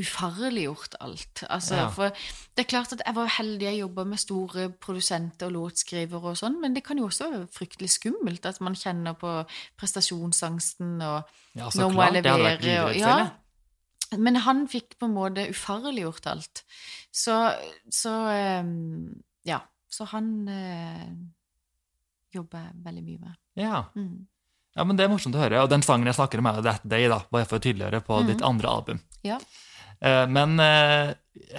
[0.00, 1.42] ufarliggjort alt.
[1.52, 1.88] Altså, Ja.
[1.92, 2.08] For
[2.56, 6.36] det er klart at jeg var heldig, jeg jobba med store produsenter og låtskrivere og
[6.40, 9.34] sånn, men det kan jo også være fryktelig skummelt at man kjenner på
[9.78, 11.24] prestasjonsangsten og
[11.54, 12.14] Ja, så Nå må klart.
[12.14, 13.30] levere' Det levere, og- ja.
[14.18, 16.62] Men han fikk på en måte ufarliggjort alt.
[17.12, 17.54] Så,
[17.90, 18.64] så eh,
[19.44, 19.60] Ja.
[19.90, 21.06] Så han eh,
[22.34, 23.34] jobber veldig mye med.
[23.60, 23.84] Ja.
[23.96, 24.26] Mm.
[24.76, 25.64] ja, men det er morsomt å høre.
[25.64, 28.22] Og den sangen jeg snakker om, er That Day, da, bare for å tydeliggjøre, på
[28.22, 28.30] mm.
[28.32, 29.02] ditt andre album.
[29.26, 29.38] Ja.
[30.02, 31.14] Eh, Men eh,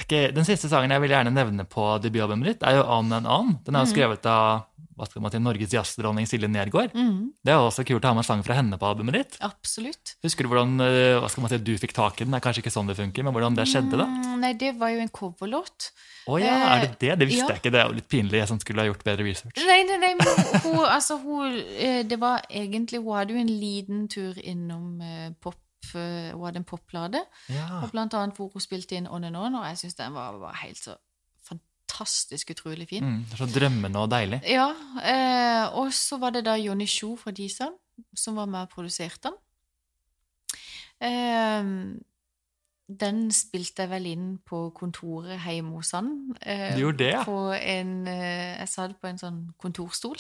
[0.10, 3.56] den siste sangen jeg vil gjerne nevne på debutalbumet ditt, er jo On and On.
[3.66, 4.66] Den er jo skrevet av
[4.98, 6.94] hva skal man si, Norges jazzdronning Silje Nergård.
[6.94, 7.32] Mm.
[7.44, 9.38] Det er også kult å ha med en sang fra henne på albumet ditt.
[9.42, 10.16] absolutt.
[10.26, 12.34] Husker du hvordan eh, hva skal man si, du fikk tak i den?
[12.36, 14.06] Det er kanskje ikke sånn det funker, men hvordan det skjedde, da?
[14.10, 15.90] Mm, nei, det var jo en coverlåt.
[16.30, 17.12] Å ja, er det det?
[17.20, 17.52] Det visste ja.
[17.56, 17.74] jeg ikke.
[17.74, 19.60] Det er jo litt pinlig, jeg som skulle ha gjort bedre research.
[19.68, 23.52] Nei, nei, nei, men hun, altså, hun eh, Det var egentlig Hun hadde jo en
[23.52, 25.60] liten tur innom eh, pop
[25.96, 27.82] eh, Hun hadde en poplade, Ja.
[27.82, 30.38] og blant annet hvor hun spilte inn On and On, og jeg syns den var,
[30.42, 30.96] var helt så
[31.94, 33.04] fantastisk utrolig fin.
[33.04, 34.42] Mm, det er så drømmende og deilig.
[34.50, 34.70] Ja,
[35.04, 37.74] eh, og så var det da Jonny Sjo fra Disan
[38.18, 39.38] som var med og produserte den.
[41.04, 41.64] Eh,
[42.94, 46.36] den spilte jeg vel inn på kontoret hjemme hos han.
[46.42, 47.24] Eh, Du gjorde det, ja?
[47.24, 50.18] På en, eh, jeg satt på en sånn kontorstol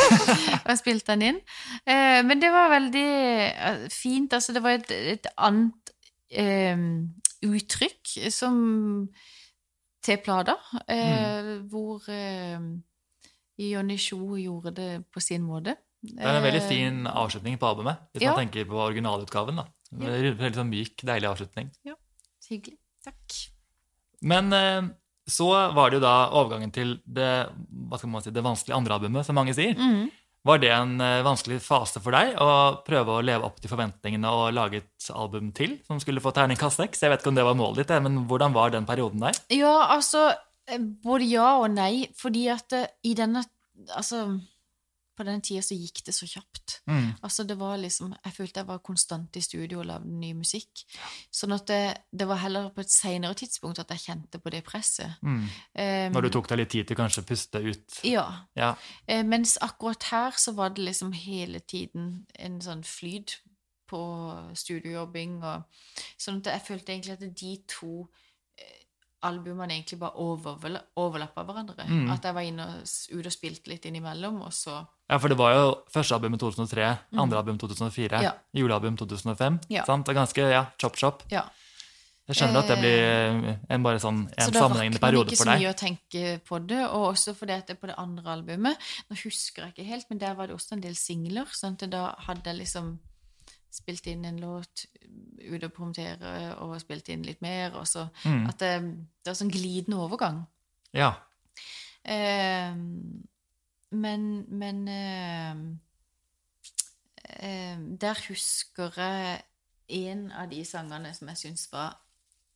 [0.68, 1.40] og spilte den inn.
[1.86, 4.32] Eh, men det var veldig eh, fint.
[4.36, 5.94] Altså, det var et, et annet
[6.30, 6.76] eh,
[7.44, 9.08] uttrykk som
[10.04, 10.54] til plata,
[10.88, 12.60] eh, hvor eh,
[13.64, 15.76] Jonny Sjo gjorde det på sin måte.
[16.04, 18.34] Det er en veldig Eh, fin avslutning på albumet, hvis Ja.
[18.34, 19.56] man tenker på originalutgaven.
[19.56, 19.64] da.
[19.94, 20.10] Ja.
[20.34, 21.70] veldig sånn myk, deilig avslutning.
[21.86, 21.94] Ja,
[22.50, 22.76] Hyggelig.
[23.04, 23.36] Takk.
[24.22, 24.82] Men eh,
[25.28, 27.48] så var det jo da overgangen til det,
[27.88, 29.74] hva skal man si, det vanskelige andre albumet, som mange sier.
[29.78, 30.10] Mhm.
[30.44, 32.48] Var det en eh, vanskelig fase for deg å
[32.84, 36.82] prøve å leve opp til forventningene og lage et album til som skulle få terningkast
[36.82, 37.00] seks?
[37.00, 39.38] Jeg vet ikke om det var målet ditt, men hvordan var den perioden der?
[39.56, 40.26] Ja, altså
[40.68, 43.46] eh, Både ja og nei, fordi at eh, i denne
[43.90, 44.20] Altså,
[45.16, 46.78] på den tida så gikk det så kjapt.
[46.90, 47.12] Mm.
[47.22, 50.84] Altså, det var liksom Jeg følte jeg var konstant i studio og lagde ny musikk.
[51.32, 54.64] Sånn at det, det var heller på et seinere tidspunkt at jeg kjente på det
[54.66, 55.16] presset.
[55.22, 55.40] Mm.
[55.46, 57.98] Um, Når du tok deg litt tid til kanskje å puste ut?
[58.06, 58.26] Ja.
[58.58, 58.74] Ja.
[59.08, 63.38] Uh, mens akkurat her så var det liksom hele tiden en sånn flyt
[63.90, 64.02] på
[64.56, 65.66] studiojobbing og
[66.18, 68.06] Sånn at jeg følte egentlig at de to
[69.24, 71.86] albumene egentlig bare overla overlappa hverandre.
[71.88, 72.06] Mm.
[72.14, 74.78] At jeg var inne og, ute og spilte litt innimellom, og så
[75.10, 76.86] Ja, for det var jo første album i 2003,
[77.20, 78.22] andre album 2004, Mm.
[78.24, 78.32] Ja.
[78.54, 79.60] julealbum 2005.
[79.70, 79.84] Ja.
[79.84, 80.06] Sant?
[80.06, 81.22] Det er ganske ja, chop-chop.
[81.30, 81.42] Ja.
[82.26, 84.86] Jeg skjønner at det blir en bare sånn en Så for deg.
[84.88, 87.76] Så det periode ikke så mye å tenke på det, og også fordi at det
[87.82, 88.78] på det andre albumet
[89.10, 91.90] Nå husker jeg ikke helt, men der var det også en del singler, sånn at
[91.92, 92.94] da hadde jeg liksom
[93.74, 94.86] spilt inn en låt,
[95.42, 98.46] ut og promotere, og spilt inn litt mer, og så Mm.
[98.48, 98.72] At det,
[99.24, 100.44] det var sånn glidende overgang.
[100.94, 101.12] Ja.
[102.04, 102.74] Eh,
[103.94, 105.56] men men eh,
[107.24, 109.42] eh, Der husker jeg
[109.88, 111.96] en av de sangene som jeg syns var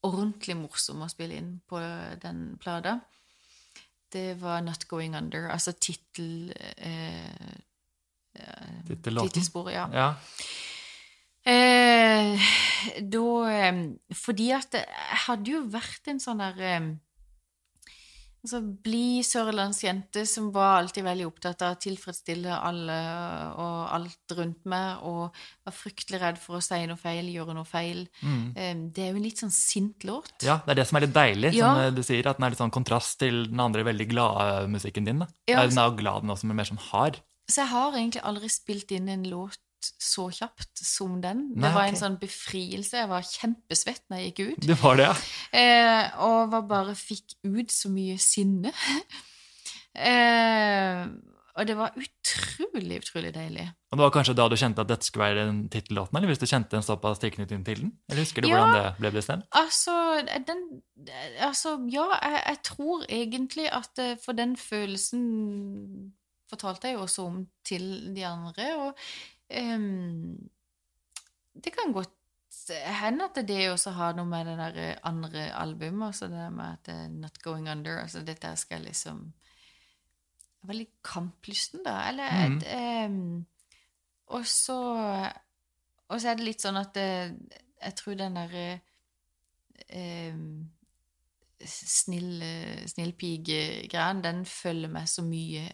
[0.07, 1.81] ordentlig morsom å spille inn på
[2.23, 3.01] den plata.
[4.13, 6.53] Det var 'Not Going Under', altså tittel...
[6.77, 7.27] Eh,
[8.35, 8.85] eh.
[9.05, 9.89] Tittelsporet, ja.
[9.93, 10.15] ja.
[11.49, 12.49] Eh,
[13.09, 13.83] da eh,
[14.13, 16.89] Fordi at jeg hadde jo vært en sånn der eh,
[18.45, 22.99] altså Blid sørlandsjente som var alltid veldig opptatt av å tilfredsstille alle
[23.59, 25.35] og alt rundt meg, og
[25.67, 28.05] var fryktelig redd for å si noe feil, gjøre noe feil.
[28.23, 28.45] Mm.
[28.55, 30.31] Eh, det er jo en litt sånn sint låt.
[30.47, 31.73] Ja, det er det som er litt deilig, Ja.
[31.75, 35.09] som du sier, at den er litt sånn kontrast til den andre veldig glade musikken
[35.09, 35.25] din.
[35.25, 35.29] da.
[35.51, 37.21] Ja, Den er jo glad, den også, men mer sånn hard.
[37.49, 39.59] Så jeg har egentlig aldri spilt inn en låt
[40.03, 41.47] så kjapt som den.
[41.53, 41.95] Nei, det var okay.
[41.95, 42.99] en sånn befrielse.
[43.01, 44.69] Jeg var kjempesvett når jeg gikk ut.
[44.69, 45.17] Det var det, ja.
[45.61, 48.73] Eh, og var bare fikk ut så mye sinne.
[50.11, 51.03] eh,
[51.59, 53.65] og det var utrolig, utrolig deilig.
[53.91, 56.43] Og det var kanskje da du kjente at dette skulle være den tittellåten, eller hvis
[56.43, 57.95] du kjente en såpass tilknytning til den?
[58.07, 58.61] Eller husker du Ja.
[58.61, 59.49] hvordan det ble bestemt?
[59.51, 60.83] Altså, den
[61.41, 66.13] Altså, ja, jeg, jeg tror egentlig at eh, For den følelsen
[66.51, 68.95] fortalte jeg jo også om til de andre, og
[69.51, 70.49] ehm,
[71.65, 72.15] det kan godt
[73.01, 76.73] hende at det også har noe med det der andre albumet altså det der med
[76.73, 79.33] at det er Not Going Under altså Dette skal liksom
[80.59, 82.09] Jeg var litt kamplysten, da.
[82.09, 82.57] Eller mm.
[82.57, 83.47] et, um,
[84.27, 84.79] Og så
[86.09, 87.37] Og så er det litt sånn at det,
[87.83, 88.81] jeg tror den derre
[90.33, 90.71] um,
[91.65, 92.43] snill,
[92.89, 95.67] snill pige-greien, den følger meg så mye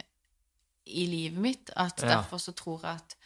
[0.84, 2.16] i livet mitt at Ja.
[2.16, 3.16] derfor så tror jeg at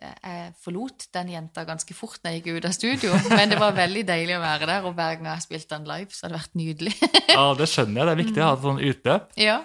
[0.00, 3.74] jeg forlot den jenta ganske fort når jeg gikk ut av studio, men det var
[3.76, 6.40] veldig deilig å være der, og hver gang jeg spilte den live, så har det
[6.40, 6.94] vært nydelig.
[7.36, 8.06] Ja, det skjønner jeg.
[8.08, 9.28] Det er viktig å ha et sånt utløp.
[9.40, 9.58] ja.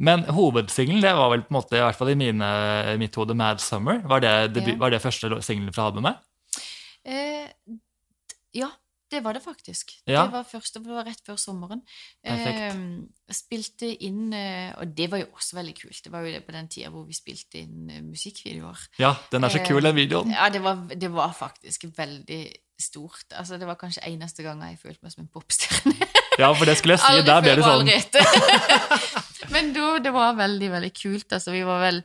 [0.00, 2.46] Men hovedsingelen, det var vel på en måte, i hvert fall i mine,
[2.96, 3.98] mitt hode, Mad Summer.
[4.08, 4.78] Var det, debut, Ja.
[4.80, 6.22] var det første singelen fra albumet?
[7.04, 7.50] Eh,
[8.56, 8.70] ja,
[9.10, 9.92] det var det faktisk.
[10.06, 10.24] Ja.
[10.24, 11.82] Det, var først, det var rett før sommeren.
[12.22, 12.76] Eh,
[13.34, 16.00] spilte inn eh, Og det var jo også veldig kult.
[16.04, 18.86] Det var jo det på den tida hvor vi spilte inn eh, musikkvideoer.
[19.02, 20.34] Ja, den er så kul, den videoen.
[20.34, 22.42] Ja, det var, det var faktisk veldig
[22.80, 23.26] stort.
[23.36, 26.10] Altså, det var kanskje eneste gang jeg følte meg som en popstjerne.
[26.40, 27.10] Ja, for det skulle jeg si.
[27.10, 27.90] Aldri Der ble det sånn.
[29.54, 31.26] Men da, det var veldig, veldig kult.
[31.36, 32.00] Altså, vi var vel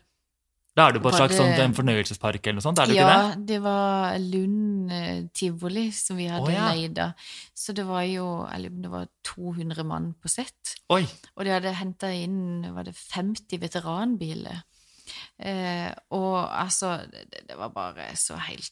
[0.76, 2.94] Da er du på et slags det- sånt, en fornøyelsespark eller noe sånt, er du
[2.94, 3.46] Ja, ikke det?
[3.48, 6.74] det var Lund eh, tivoli som vi hadde oh, ja.
[6.74, 7.14] leid av.
[7.56, 10.76] Så det var jo det var 200 mann på sett.
[10.90, 11.06] Oi,
[11.38, 14.64] Og de hadde henta inn var det 50 veteranbiler.
[15.40, 18.72] Eh, og altså det, det var bare så helt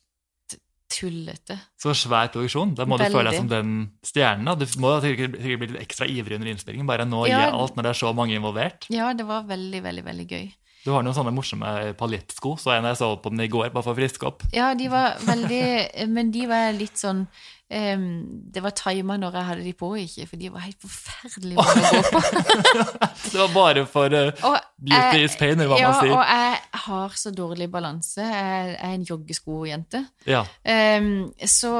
[0.93, 1.57] tullete.
[1.81, 2.75] så svær produksjon.
[2.77, 3.71] Da må du føle deg som den
[4.05, 4.45] stjernen.
[4.45, 4.53] da.
[4.55, 6.85] Du må sikkert bli litt ekstra ivrig under innspillingen.
[6.89, 7.39] Bare nå Ja.
[7.39, 8.85] gi alt når det er så mange involvert.
[8.89, 10.53] Ja, det var veldig, veldig, veldig gøy.
[10.83, 13.85] Du har noen sånne morsomme paljettsko, så en jeg så på den i går, bare
[13.85, 14.43] for å friske opp.
[14.51, 17.21] Ja, de var veldig Men de var litt sånn
[17.71, 18.03] um,
[18.51, 21.63] Det var tima når jeg hadde de på, ikke, for de var helt forferdelige å
[21.63, 22.21] gå på.
[23.33, 26.11] Det var bare for uh, Og beauty jeg- is pain, eller hva ja, man sier.
[26.11, 28.27] Ja, og jeg har så dårlig balanse.
[28.27, 30.03] Jeg er en joggesko-jente.
[30.29, 30.43] Ja.
[30.67, 31.07] Um,
[31.47, 31.71] så,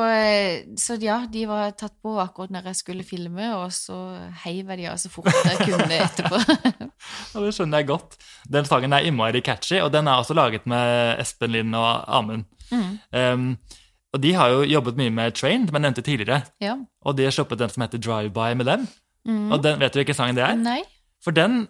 [0.79, 3.99] så ja, de var tatt på akkurat når jeg skulle filme, og så
[4.45, 6.39] heiv jeg de av så fort jeg kunne etterpå.
[7.33, 8.17] Ja, det skjønner jeg godt.
[8.51, 12.45] Den sangen er innmari catchy, og den er også laget med Espen Lind og Amund.
[12.71, 12.99] Mm.
[13.11, 13.57] Um,
[14.13, 16.43] og de har jo jobbet mye med Trained, jeg nevnte tidligere.
[16.61, 16.75] Ja.
[17.05, 18.87] Og de har sluppet den som heter Drive-By med dem.
[19.27, 19.51] Mm.
[19.51, 20.55] Og den, vet du hvilken sang det er?
[20.59, 20.81] Nei.
[21.23, 21.69] For den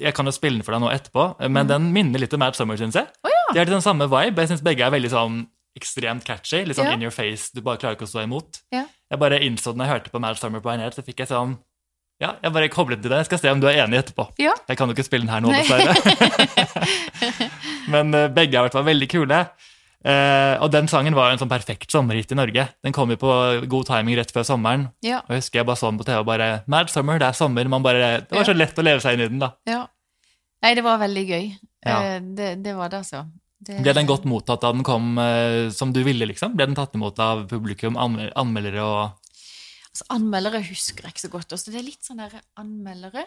[0.00, 2.56] Jeg kan jo spille den for deg nå etterpå, men den minner litt om Mad
[2.56, 3.06] Summer, syns jeg.
[3.22, 3.42] Oh, ja.
[3.52, 4.40] De har litt den samme vibe.
[4.40, 5.42] Jeg syns begge er veldig sånn
[5.76, 6.62] ekstremt catchy.
[6.64, 6.94] Litt sånn Ja.
[6.96, 7.50] in your face.
[7.54, 8.62] Du bare klarer ikke å stå imot.
[8.72, 8.86] Ja.
[9.12, 11.28] Jeg bare innså den jeg hørte på Mad Summer på vei ned, så fikk jeg
[11.28, 11.58] sånn
[12.22, 13.18] Ja, jeg bare koblet til deg.
[13.20, 14.24] Jeg skal se om du er enig etterpå.
[14.40, 14.54] Ja.
[14.70, 15.92] Jeg kan jo ikke spille den her nå, dessverre.
[17.92, 19.40] Men eh, begge er i hvert fall veldig kule.
[20.06, 22.68] Eh, og den sangen var jo en sånn perfekt sommerhit i Norge.
[22.86, 23.32] Den kom jo på
[23.68, 24.88] god timing rett før sommeren.
[25.04, 25.20] Ja.
[25.26, 27.36] Og jeg husker jeg bare så den på TV og bare Mad Summer, det er
[27.38, 27.68] sommer.
[27.72, 29.52] Man bare, det var så lett å leve seg inn i den, da.
[29.68, 29.84] ja.
[30.64, 31.42] Nei, det var veldig gøy.
[31.84, 31.96] Ja.
[32.00, 33.26] Eh, Det, det var det, altså.
[33.66, 36.54] Det, Ble den godt mottatt da den kom eh, som du ville, liksom?
[36.56, 39.25] Ble den tatt imot av publikum, anmeldere og
[39.96, 41.52] Altså, anmeldere husker jeg ikke så godt.
[41.56, 41.72] Også.
[41.72, 43.22] Det er litt sånn der anmeldere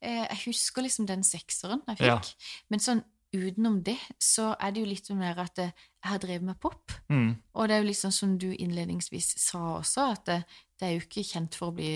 [0.00, 2.08] eh, Jeg husker liksom den sekseren jeg fikk.
[2.08, 2.62] Ja.
[2.72, 3.02] Men sånn
[3.34, 6.94] utenom det, så er det jo litt mer at eh, jeg har drevet med pop.
[7.12, 10.38] mm, Og det er jo litt sånn som du innledningsvis sa også, at det,
[10.80, 11.92] det er jo ikke kjent for å bli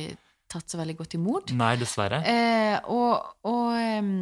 [0.48, 1.54] tatt så veldig godt imot.
[1.56, 2.20] Nei, dessverre.
[2.28, 4.12] Eh, og og em,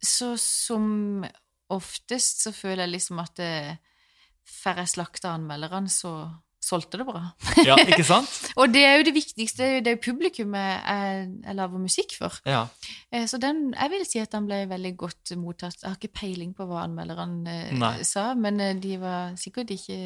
[0.00, 1.24] så som
[1.74, 3.52] oftest så føler jeg liksom at det,
[4.48, 6.12] får jeg slakta anmelderne, så
[6.68, 7.22] solgte det bra.
[7.64, 8.30] Ja, ikke sant?
[8.60, 12.38] Og det er jo det viktigste, det er jo publikummet jeg, jeg lager musikk for.
[12.48, 12.66] Ja.
[13.10, 15.80] Eh, Så den, jeg vil si at den ble veldig godt mottatt.
[15.82, 17.94] Jeg har ikke peiling på hva anmelderne eh, Nei.
[18.06, 20.00] sa, men eh, de var sikkert ikke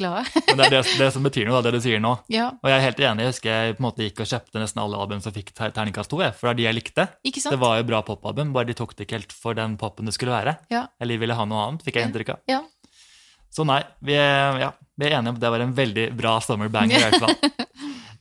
[0.00, 0.22] glade.
[0.48, 2.14] Men det er det, det som betyr noe, da, det du sier nå.
[2.32, 3.24] ja, Og jeg er helt enig.
[3.26, 5.74] Jeg husker jeg på en måte gikk og kjøpte nesten alle album som fikk ter-
[5.76, 7.04] terningkast to, for det er de jeg likte.
[7.28, 7.52] ikke sant?
[7.56, 10.14] Det var jo bra popalbum, bare de tok det ikke helt for den popen det
[10.16, 10.56] skulle være.
[10.72, 10.86] Ja.
[11.00, 12.40] Eller de ville ha noe annet, fikk jeg inntrykk av.
[12.50, 12.62] Ja.
[13.52, 16.38] Så nei, vi er, ja, vi er enige om at det var en veldig bra
[16.40, 17.36] summer banger i hvert fall.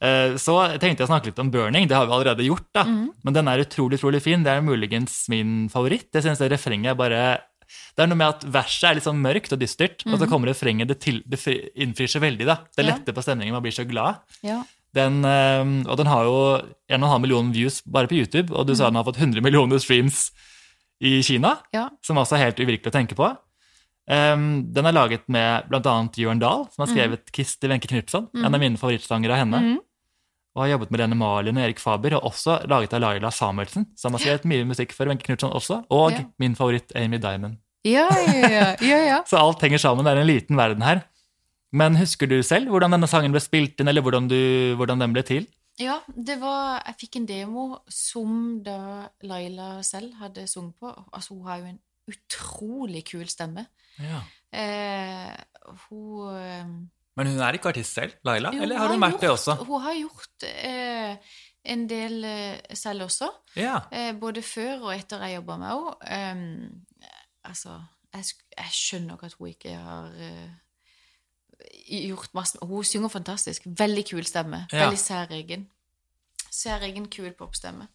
[0.01, 2.81] Eh, Så tenkte jeg å snakke litt om Burning, det har vi allerede gjort, da.
[2.89, 3.11] Mm.
[3.21, 4.41] Men den er utrolig, utrolig fin.
[4.41, 6.07] Det er muligens min favoritt.
[6.17, 7.19] Jeg synes det refrenget er bare
[7.93, 10.49] Det er noe med at verset er litt sånn mørkt og dystert, og så kommer
[10.49, 11.37] refrenget, det, til, det
[11.85, 12.55] innfrir seg veldig, da.
[12.73, 12.89] Det Mhm.
[12.89, 14.17] Letter på stemningen, man blir så glad.
[14.41, 14.63] ja.
[14.91, 16.39] Den, eh, og den har jo
[16.89, 20.31] 1,5 millioner views bare på YouTube, og du sa den har fått 100 millioner streams
[20.99, 21.89] i Kina, ja.
[22.01, 23.29] som også er helt uvirkelig å tenke på.
[24.09, 25.93] Um, den er laget med bl.a.
[26.17, 29.59] Jørn Dahl, som har skrevet 'Kiss til Wenche Knutson', en av mine favorittsanger av henne.
[29.61, 29.79] Mm.
[30.55, 33.85] Og har jobbet med Lene Marlin og Erik Faber, og også laget av Laila Samuelsen,
[33.95, 36.25] som har skrevet mye musikk for Wenche Knutson også, og Ja.
[36.39, 37.57] min favoritt Amy Diamond.
[37.85, 39.23] Ja, ja, ja, ja, ja.
[39.29, 41.03] Så alt henger sammen, det er en liten verden her.
[41.71, 45.13] Men husker du selv hvordan denne sangen ble spilt inn, eller hvordan, du, hvordan den
[45.13, 45.47] ble til?
[45.79, 50.91] Ja, det var Jeg fikk en demo som da Laila selv hadde sunget på.
[51.13, 51.79] Altså, hun har jo en
[52.09, 53.67] utrolig kul stemme.
[54.01, 54.23] Ja.
[54.51, 55.35] Eh,
[55.87, 56.73] hun eh,
[57.19, 58.51] Men hun er ikke artist selv, Laila?
[58.55, 59.55] jo, eller har hun vært det også?
[59.67, 61.33] Hun har gjort eh,
[61.63, 63.29] en del eh, selv også.
[63.59, 63.81] Ja.
[63.91, 66.71] Eh, både før og etter jeg jobba med henne.
[66.71, 67.11] Um,
[67.43, 67.77] altså,
[68.13, 70.49] jeg, jeg skjønner nok at hun ikke har eh,
[72.07, 73.67] gjort masse Hun synger fantastisk.
[73.77, 74.65] Veldig kul stemme.
[74.71, 74.85] Ja.
[74.85, 75.67] Veldig særegen.
[76.51, 77.87] Særegen, kul popstemme.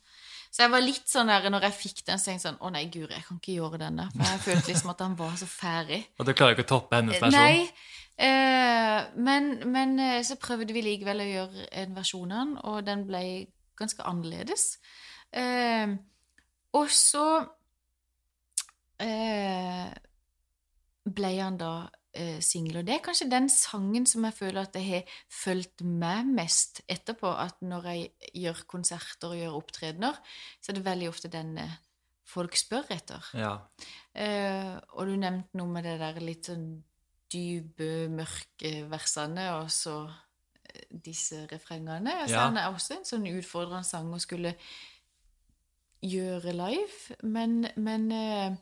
[0.56, 2.70] Så jeg var litt sånn der, når jeg fikk den, så tenkte jeg sånn Å
[2.72, 4.06] nei, guri, jeg kan ikke gjøre denne.
[4.14, 5.98] For jeg følte liksom at han var så ferdig.
[6.16, 7.36] Og du klarer ikke å toppe hennes versjon?
[7.36, 7.66] Nei.
[8.16, 12.78] Eh, men, men eh, så prøvde vi likevel å gjøre en versjon av den, og
[12.86, 13.20] den ble
[13.76, 14.64] ganske annerledes.
[15.36, 15.92] Eh,
[16.80, 17.26] og så
[19.04, 19.92] eh,
[21.20, 21.74] ble han da
[22.16, 22.38] eh,
[22.78, 26.82] og Det er kanskje den sangen som jeg føler at jeg har fulgt med mest
[26.88, 27.28] etterpå.
[27.28, 30.18] At når jeg gjør konserter og gjør opptredener,
[30.60, 31.78] så er det veldig ofte den eh,
[32.26, 33.30] folk spør etter.
[33.38, 33.54] Ja.
[34.14, 36.68] Eh, og du nevnte noe med det der litt sånn
[37.32, 42.22] dype, mørke versene, og så eh, disse refrengene.
[42.22, 42.48] Altså, Ja.
[42.48, 44.56] Den er også en sånn utfordrende sang å skulle
[46.06, 48.56] gjøre live, men, men eh,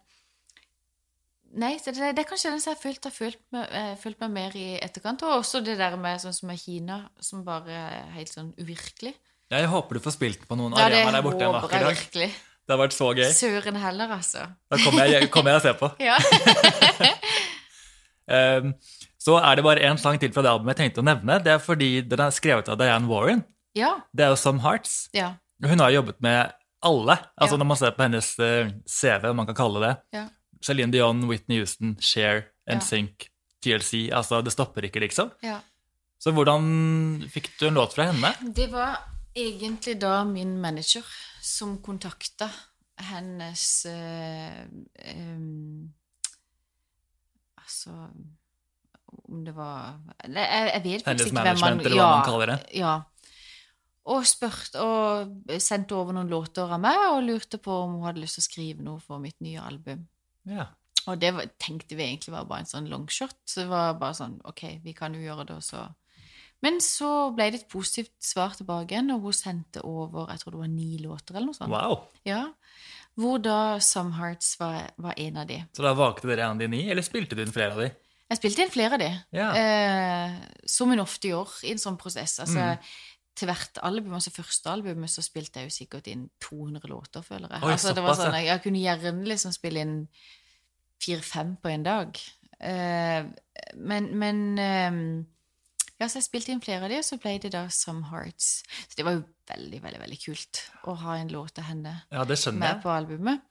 [1.54, 5.22] Nei, det, det er kanskje den som jeg har fulgt meg, eh, mer i etterkant.
[5.22, 9.14] Og også det der med sånn som med Kina, som bare er helt sånn uvirkelig.
[9.52, 11.94] Jeg håper du får spilt på noen Ja, arenaer der borte en vakker dag.
[11.94, 12.30] virkelig.
[12.64, 13.28] Det har vært så gøy.
[13.36, 14.46] Søren heller, altså.
[14.72, 15.90] Da kommer jeg, kommer jeg og ser på.
[16.08, 16.16] Ja.
[18.24, 18.72] Um,
[19.24, 21.38] så er det bare én sang til fra det albumet jeg tenkte å nevne.
[21.44, 23.44] Det er fordi den er skrevet av Diane Warren.
[23.76, 23.98] ja.
[24.16, 25.10] Det er jo Some Hearts.
[25.14, 25.34] Ja.
[25.64, 26.52] Hun har jobbet med
[26.84, 27.18] alle.
[27.36, 27.60] Altså Ja.
[27.60, 29.92] Når man ser på hennes eh, CV, om man kan kalle det.
[30.16, 30.24] Ja.
[30.64, 32.46] Celine Dion, Whitney Houston, Cher.
[32.64, 33.26] NSYNC,
[33.60, 34.08] TLC.
[34.16, 35.32] Altså, det stopper ikke, liksom.
[35.44, 35.60] ja.
[36.24, 38.30] Så hvordan fikk du en låt fra henne?
[38.56, 38.94] Det var
[39.36, 41.04] egentlig da min manager
[41.44, 42.48] som kontakta
[43.10, 44.62] hennes eh,
[45.10, 45.90] em,
[47.58, 47.90] Altså
[49.24, 52.26] Om det var Jeg, jeg vet Hennes faktisk ikke hvem man management, eller hva man
[52.28, 52.58] kaller det.
[52.78, 52.94] Ja.
[54.14, 58.22] Og spurt, og sendte over noen låter av meg og lurte på om hun hadde
[58.22, 60.06] lyst til å skrive noe for mitt nye album.
[60.46, 60.66] Ja.
[61.06, 63.34] Og det var, tenkte vi egentlig var bare en sånn longshot.
[63.44, 65.82] Så det var bare sånn Ok, vi kan jo gjøre det, og så
[66.64, 70.54] Men så ble det et positivt svar tilbake igjen, og hun sendte over jeg tror
[70.54, 71.68] det var ni låter eller noe sånt.
[71.70, 72.06] Wow.
[72.24, 72.46] Ja.
[73.20, 75.58] Hvor da Some Hearts var, var en av de.
[75.76, 77.90] Så da valgte dere en av de ni, eller spilte du inn flere av de?
[78.32, 79.50] Jeg spilte inn flere av de, Ja.
[79.52, 82.38] eh, som hun ofte gjør i en sånn prosess.
[82.40, 82.78] Altså, Mm.
[83.34, 87.50] Til hvert album, altså første albumet, så spilte jeg jo sikkert inn 200 låter, føler
[87.50, 87.64] jeg.
[87.66, 89.94] Oi, altså, det var sånn, Jeg kunne gjerne liksom spille inn
[91.02, 92.20] fire-fem på en dag.
[92.62, 93.26] Uh,
[93.74, 95.00] men men uh,
[95.98, 98.62] Ja, så jeg spilte inn flere av de, og så ble det da Some Hearts.
[98.86, 102.24] Så det var jo veldig, veldig veldig kult å ha en låt av henne Ja,
[102.26, 103.42] det med på albumet.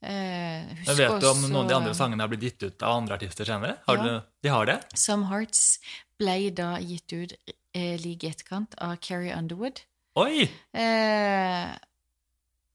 [0.00, 3.02] Uh, husk vet du om noen av de andre sangene har blitt gitt ut av
[3.02, 3.76] andre artister senere?
[3.86, 4.02] Har Ja.
[4.02, 4.78] du, de har det?
[4.96, 5.78] Some Hearts
[6.18, 7.34] ble da gitt ut
[7.74, 9.80] eh, like i etterkant av Carrie Underwood.
[10.20, 10.46] Oi!
[10.74, 11.70] Eh,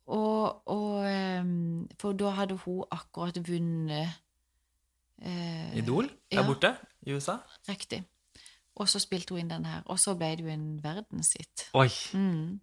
[0.07, 4.11] og, og em, For da hadde hun akkurat vunnet
[5.21, 6.45] eh, Idol der ja.
[6.47, 6.75] borte
[7.05, 7.39] i USA.
[7.69, 8.03] Riktig.
[8.75, 9.81] Og så spilte hun inn den her.
[9.91, 11.67] Og så ble det jo en verdenshit.
[11.73, 11.87] Oi!
[12.13, 12.59] Mm.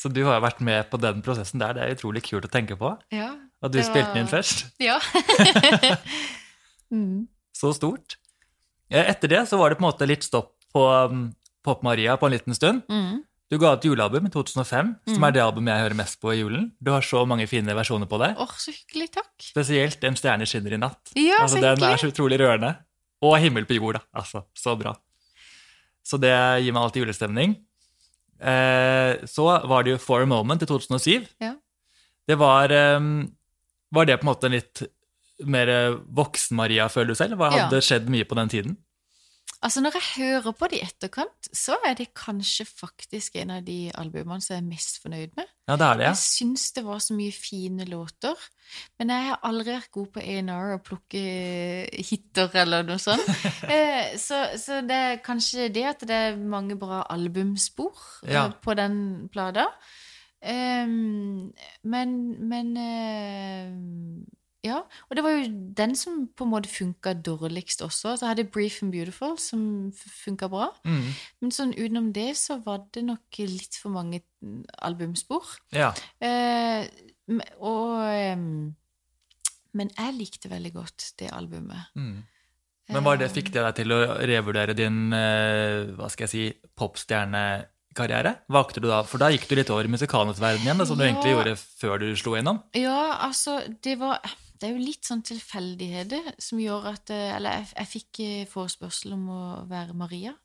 [0.00, 1.76] Så du har vært med på den prosessen der.
[1.76, 2.94] Det er utrolig kult å tenke på.
[3.14, 3.30] Ja.
[3.62, 4.64] At du Det spilte var- den inn først.
[4.82, 4.96] ja.
[6.94, 7.28] mm.
[7.54, 8.16] Så stort.
[8.90, 11.28] Eh, Etter det så var det på en måte litt stopp på um,
[11.62, 12.82] Pop Maria på en liten stund.
[12.90, 13.22] Mm.
[13.52, 16.38] Du ga ut julealbum i 2005, som er det albumet jeg hører mest på i
[16.40, 16.70] julen.
[16.80, 18.30] Du har så mange fine versjoner på det.
[18.40, 19.10] Åh, så hyggelig.
[19.12, 19.28] Takk.
[19.44, 21.12] Spesielt En stjerne skinner i natt.
[21.14, 21.90] Ja, altså, så den hyggelig.
[21.92, 22.70] er så utrolig rørende.
[23.22, 24.02] Og Himmel på jord, da.
[24.18, 24.94] Altså, så bra.
[26.02, 26.32] Så det
[26.64, 27.52] gir meg alltid julestemning.
[28.42, 31.28] Eh, så var det jo For a Moment i 2007.
[31.44, 31.52] Ja.
[32.26, 33.28] Det var um,
[33.92, 34.82] Var det på en måte en litt
[35.44, 35.68] mer
[36.14, 37.36] voksen-Maria, føler du selv?
[37.36, 37.66] Hva Ja.
[37.66, 38.76] hadde skjedd mye på den tiden?
[39.62, 43.62] Altså, når jeg hører på det i etterkant, så er det kanskje faktisk en av
[43.62, 45.46] de albumene som jeg er mest fornøyd med.
[45.70, 46.06] Ja, det er det.
[46.08, 48.34] Jeg syns det var så mye fine låter,
[48.98, 51.22] men jeg har aldri vært god på A&R og plukke
[52.10, 53.22] hiter eller noe sånt.
[53.72, 57.94] Eh, så, så det er kanskje det at det er mange bra albumspor
[58.26, 58.48] eh, Ja.
[58.62, 59.68] på den plata.
[60.42, 61.52] Um,
[61.86, 62.14] men
[62.50, 63.68] men eh,
[64.62, 68.14] ja, og det var jo den som på en måte funka dårligst også.
[68.14, 70.68] Så jeg hadde Brief and Beautiful, som funka bra.
[70.86, 71.08] Mm.
[71.42, 75.50] Men sånn utenom det så var det nok litt for mange mm, albumspor.
[75.74, 75.90] Ja.
[76.22, 76.86] Eh,
[77.58, 78.46] og
[79.72, 81.90] Men jeg likte veldig godt det albumet.
[81.96, 82.22] Mm.
[82.92, 86.44] Men var det, fikk det deg til å revurdere din eh, hva skal jeg si,
[86.78, 88.34] popstjernekarriere?
[88.52, 91.00] Valgte du da, For da gikk du litt over i musikalens verden igjen, da, som
[91.00, 92.62] du egentlig gjorde før du slo gjennom?
[92.76, 94.20] Ja, altså, det var
[94.62, 98.48] Det er jo litt sånn tilfeldigheter som gjør at eh, Eller jeg, jeg fikk eh,
[98.50, 100.36] forespørsel om å være Maria.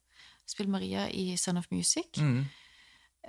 [0.47, 2.17] Spille Maria i Son of Music.
[2.17, 2.41] Mm.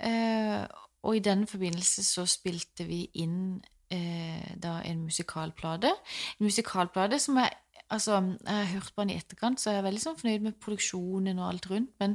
[0.09, 0.63] Eh,
[1.05, 3.59] og i den forbindelse så spilte vi inn
[3.93, 5.91] eh, da en musikalplate.
[6.39, 7.57] En musikalplate som jeg
[7.89, 10.57] Altså, jeg har hørt på den i etterkant, så jeg er veldig sånn fornøyd med
[10.61, 12.11] produksjonen og alt rundt, men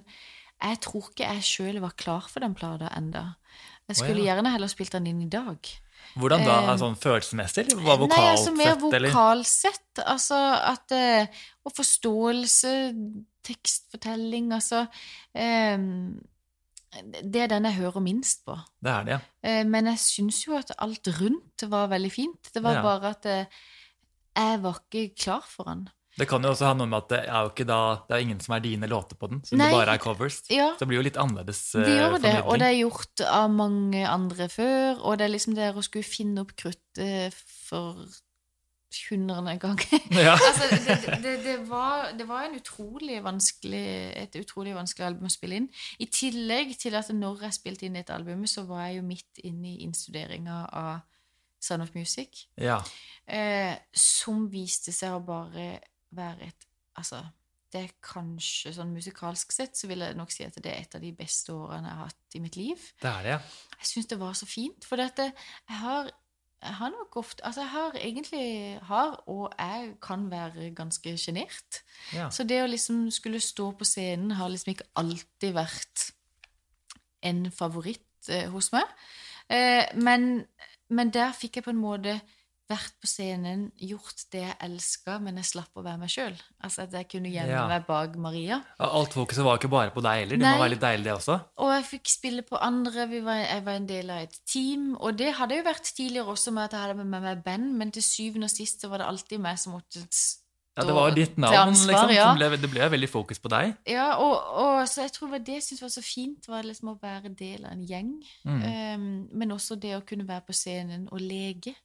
[0.62, 3.24] jeg tror ikke jeg sjøl var klar for den plata enda.
[3.90, 4.36] Jeg skulle ja.
[4.36, 5.58] gjerne heller spilt den inn i dag.
[6.18, 6.56] Hvordan da?
[6.62, 7.66] Eh, sånn følelsesmessig?
[7.74, 10.02] Var Nei, altså mer vokalsett?
[10.04, 10.38] Altså
[10.72, 11.26] at eh,
[11.64, 12.72] Og forståelse,
[13.44, 14.86] tekstfortelling, altså
[15.34, 15.78] eh,
[17.22, 18.56] Det er den jeg hører minst på.
[18.84, 19.20] Det er det, ja.
[19.42, 22.52] Eh, men jeg syns jo at alt rundt var veldig fint.
[22.54, 22.82] Det var Ja.
[22.82, 23.26] bare at
[24.34, 25.88] jeg var ikke klar for den.
[26.14, 28.26] Det kan jo også ha noe med at det er jo ikke da, det er
[28.26, 29.66] ingen som er dine låter på den, som Nei.
[29.70, 30.42] det bare er covers.
[30.52, 30.68] Ja.
[30.74, 33.48] Så det blir jo litt annerledes Det eh, gjør det, og det er gjort av
[33.50, 35.00] mange andre før.
[35.02, 37.34] Og det er liksom det å skulle finne opp kruttet
[37.66, 38.04] for
[39.10, 39.80] hundrede gang.
[40.10, 40.36] Ja.
[40.48, 45.32] altså, det, det, det, var, det var en utrolig vanskelig, et utrolig vanskelig album å
[45.32, 45.66] spille inn.
[45.98, 49.42] I tillegg til at når jeg spilte inn dette albumet, så var jeg jo midt
[49.42, 51.02] inne i innstuderinga av
[51.64, 52.76] Sound of Music, ja.
[53.26, 55.80] eh, som viste seg å bare
[56.16, 57.18] være et Altså,
[57.74, 60.92] det er kanskje sånn musikalsk sett så vil jeg nok si at det er et
[60.94, 62.84] av de beste årene jeg har hatt i mitt liv.
[63.02, 63.40] Det er det, ja.
[63.80, 65.32] Jeg syns det var så fint, for dette,
[65.66, 66.12] jeg har
[66.64, 71.82] jeg har nok ofte Altså, jeg har egentlig har, og jeg kan være ganske sjenert.
[72.14, 72.30] ja.
[72.30, 76.06] Så det å liksom skulle stå på scenen har liksom ikke alltid vært
[77.24, 78.88] en favoritt eh, hos meg.
[79.48, 80.46] Eh, men,
[80.88, 82.20] men der fikk jeg på en måte
[82.70, 86.36] vært på scenen, gjort det jeg elska, men jeg slapp å være meg sjøl.
[86.64, 87.66] Altså at jeg kunne gjemme Ja.
[87.68, 88.62] meg bak Maria.
[88.80, 90.36] Alt fokuset var ikke bare på deg heller.
[90.40, 90.52] Det Nei.
[90.56, 91.36] må være litt deilig, det også.
[91.60, 94.94] Og jeg fikk spille på andre, vi var, jeg var en del av et team.
[94.96, 97.92] Og det hadde jo vært tidligere også med at jeg hadde med meg band, men
[97.92, 100.00] til syvende og sist så var det alltid meg som måtte
[100.76, 102.14] Ja, Det var ditt navn, ansvar, liksom.
[102.16, 102.34] ja.
[102.34, 103.76] ble, det ble veldig fokus på deg.
[103.86, 106.98] Ja, og, og så jeg tror det jeg syntes var så fint, var liksom å
[107.00, 108.10] være del av en gjeng.
[108.42, 108.62] Mm.
[108.64, 111.76] Um, men også det å kunne være på scenen og leke.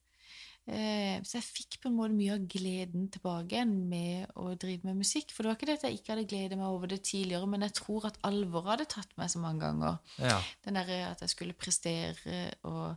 [0.70, 5.00] Eh, så jeg fikk på en måte mye av gleden tilbake med å drive med
[5.02, 5.34] musikk.
[5.34, 7.66] For det var ikke det at jeg ikke hadde gledet meg over det tidligere, men
[7.66, 9.98] jeg tror at alvoret hadde tatt meg så mange ganger.
[10.22, 10.38] Ja.
[10.66, 12.96] Den derre at jeg skulle prestere og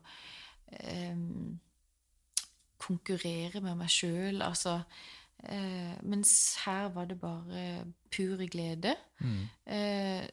[0.85, 1.59] um,
[2.83, 4.45] konkurrere med meg sjøl.
[4.45, 4.83] Altså
[5.43, 8.93] Uh, Mens her var det bare pur glede.
[9.19, 9.49] Mm.
[9.67, 10.29] Uh,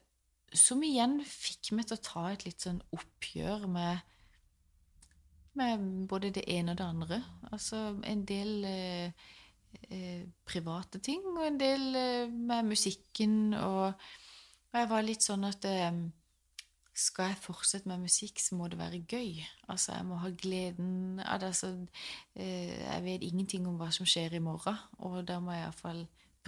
[0.53, 4.03] som igjen fikk meg til å ta et litt sånn oppgjør med
[5.59, 7.19] med både det ene og det andre.
[7.51, 9.27] Altså en del eh,
[9.91, 13.53] eh, private ting, og en del eh, med musikken.
[13.53, 13.93] Og,
[14.73, 16.01] jeg var litt sånn at eh,
[16.99, 19.43] skal jeg fortsette med musikk, så må det være gøy.
[19.71, 21.51] Altså, jeg må ha gleden av det.
[21.53, 21.73] Altså,
[22.35, 26.03] eh, jeg vet ingenting om hva som skjer i morgen, og da må jeg iallfall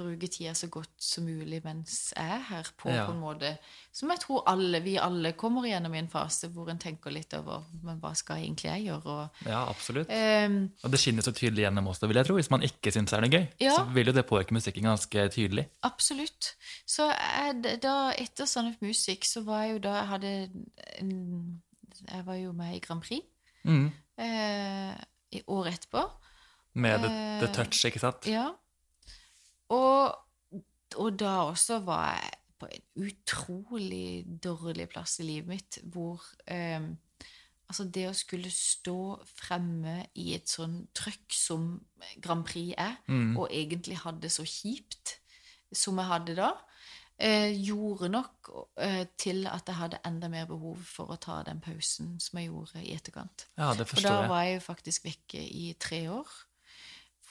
[0.06, 3.06] bruke tida så godt som mulig mens jeg er her, på, Ja.
[3.06, 3.58] på en måte
[3.94, 7.34] som jeg tror alle, vi alle kommer igjennom i en fase hvor en tenker litt
[7.34, 9.06] over men hva skal egentlig jeg gjøre?
[9.06, 10.08] Og, ja, absolutt.
[10.10, 12.36] Um, Og det skinner så tydelig gjennom også, vil jeg tro.
[12.36, 13.76] Hvis man ikke syns det er noe gøy, Ja.
[13.76, 15.68] så vil jo det påvirke musikken ganske tydelig.
[15.84, 16.56] Absolutt.
[16.86, 20.50] Så jeg, da, etter Son of Music, så var jeg jo da Jeg hadde
[21.00, 21.62] en,
[22.10, 23.22] Jeg var jo med i Grand Prix
[23.64, 23.92] Mm.
[24.18, 24.94] uh,
[25.32, 26.02] i året etterpå.
[26.74, 27.08] Med the,
[27.42, 28.26] the Eh, touch, ikke sant?
[28.28, 28.48] Ja.
[29.72, 30.18] Og,
[31.00, 36.92] og da også var jeg på en utrolig dårlig plass i livet mitt, hvor eh,
[37.72, 38.94] Altså, det å skulle stå
[39.32, 41.70] fremme i et sånn trøkk som
[42.20, 43.38] Grand Prix er, Mm.
[43.40, 45.14] og egentlig hadde så kjipt
[45.72, 46.50] som jeg hadde da,
[47.18, 51.62] eh, gjorde nok eh, til at jeg hadde enda mer behov for å ta den
[51.64, 53.46] pausen som jeg gjorde i etterkant.
[53.58, 56.28] Ja, det forstår For Og da var jeg jo faktisk vekke i tre år.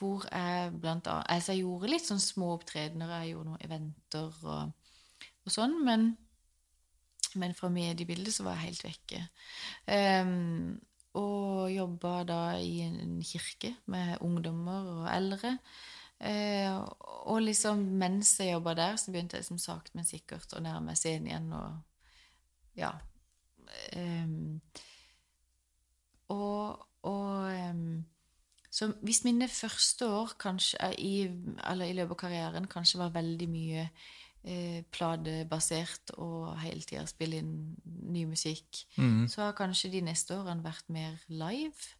[0.01, 4.37] Hvor jeg blant annet Altså, jeg gjorde litt sånn små opptredener, jeg gjorde noen eventer
[4.41, 4.93] og,
[5.45, 6.07] og sånn, men,
[7.37, 9.21] men fra mediebildet så var jeg helt vekke.
[9.85, 10.79] Um,
[11.21, 15.55] og jobba da i en kirke med ungdommer og eldre.
[16.21, 16.81] Uh,
[17.29, 20.91] og liksom mens jeg jobba der, så begynte jeg liksom sakte, men sikkert å nærme
[20.91, 22.93] meg scenen igjen og ja.
[23.97, 24.61] Um,
[26.31, 28.03] og og ehm,
[28.71, 31.13] så hvis mine første år kanskje eh, i,
[31.69, 33.81] eller i løpet av karrieren kanskje var veldig mye
[34.47, 39.27] eh, pladebasert og hele tida spille inn ny musikk, Mm.
[39.27, 41.91] så har kanskje de neste årene vært mer live.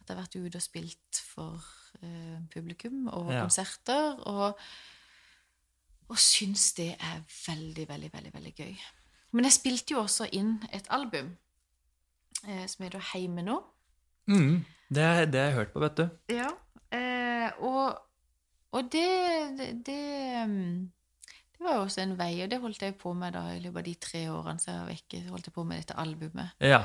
[0.00, 1.62] At jeg har vært ute og spilt for
[2.02, 3.42] eh, publikum og Ja.
[3.42, 4.18] konserter.
[4.26, 4.58] Og,
[6.08, 8.76] og syns det er veldig, veldig, veldig, veldig gøy.
[9.32, 11.36] Men jeg spilte jo også inn et album
[12.48, 13.58] eh, som heter Heime nå.
[14.26, 14.64] Mm.
[14.88, 16.06] Det, det har jeg hørt på, vet du.
[16.32, 16.48] Ja.
[16.94, 17.98] Eh, og,
[18.72, 19.08] og det,
[19.58, 20.88] det, det um,
[21.60, 23.86] var jo også en vei, og det holdt jeg på med da i løpet av
[23.88, 25.22] de tre årene så jeg var vekke.
[25.28, 26.56] holdt jeg på med dette albumet.
[26.64, 26.82] Ja.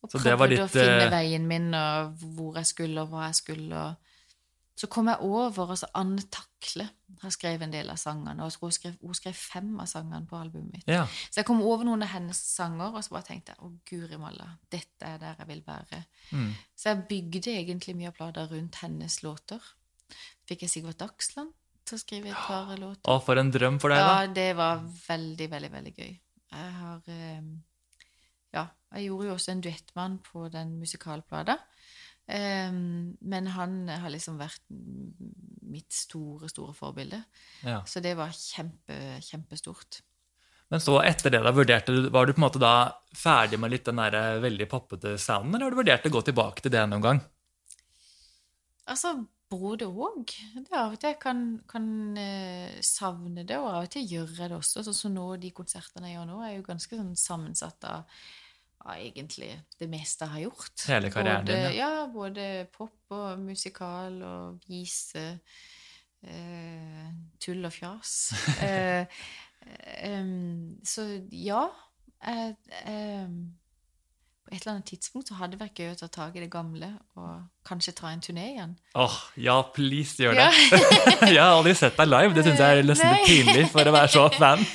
[0.00, 3.12] Og Så det prøvde var å finne eh, veien min, og hvor jeg skulle, og
[3.12, 3.84] hva jeg skulle.
[3.84, 4.09] Og
[4.78, 6.86] så kom jeg over altså Anne Takle
[7.20, 10.38] har skrevet en del av sangene, og hun skrev, hun skrev fem av sangene på
[10.38, 10.88] albumet mitt.
[10.88, 11.02] ja.
[11.28, 14.20] Så jeg kom over noen av hennes sanger, og så bare tenkte jeg å guri
[14.20, 16.02] malla, dette er der jeg vil være.
[16.32, 16.50] Mm.
[16.76, 19.72] Så jeg bygde egentlig mye av plata rundt hennes låter.
[20.48, 21.52] Fikk jeg Sigvart Dagsland
[21.84, 23.06] til å skrive et par låter.
[23.10, 24.14] Å, for en drøm for deg, da.
[24.22, 26.12] Ja, det var veldig, veldig, veldig gøy.
[26.50, 27.50] Jeg har eh,
[28.56, 28.64] Ja,
[28.96, 31.60] jeg gjorde jo også en duettmann på den musikalplata.
[32.30, 34.62] Eh, men han har liksom vært
[35.70, 37.22] mitt store, store forbilde.
[37.66, 37.80] Ja.
[37.86, 40.02] Så det var kjempe, kjempestort.
[40.70, 42.74] Men så etter det, da vurderte du, var du på en måte da
[43.16, 46.22] ferdig med litt den der eh, veldig poppete sounden, eller har du vurdert å gå
[46.28, 47.22] tilbake til det noen gang?
[48.90, 49.16] Altså,
[49.50, 50.30] både òg.
[50.54, 54.52] Det Av og til kan, kan eh, savne det, og av og til gjør jeg
[54.52, 54.84] det også.
[54.86, 58.22] Sånn som nå, de konsertene jeg gjør nå, er jo ganske sånn sammensatt av,
[58.96, 60.86] egentlig det meste jeg har gjort.
[60.88, 61.90] Hele karrieren både, din, ja.
[62.00, 65.26] ja, Både pop og musikal og vise.
[66.24, 67.06] Eh,
[67.40, 68.14] tull og fjas.
[68.66, 69.06] eh,
[70.04, 71.66] em, så ja.
[74.50, 76.48] På et eller annet tidspunkt så hadde det vært gøy å ta tak i det
[76.50, 76.88] gamle
[77.20, 78.72] og kanskje ta en turné igjen.
[78.98, 80.48] Åh, ja, please, gjør Ja.
[80.50, 80.80] det.
[81.36, 83.94] jeg har aldri sett deg live, det syns jeg er nesten litt pinlig for å
[83.94, 84.64] være så fan.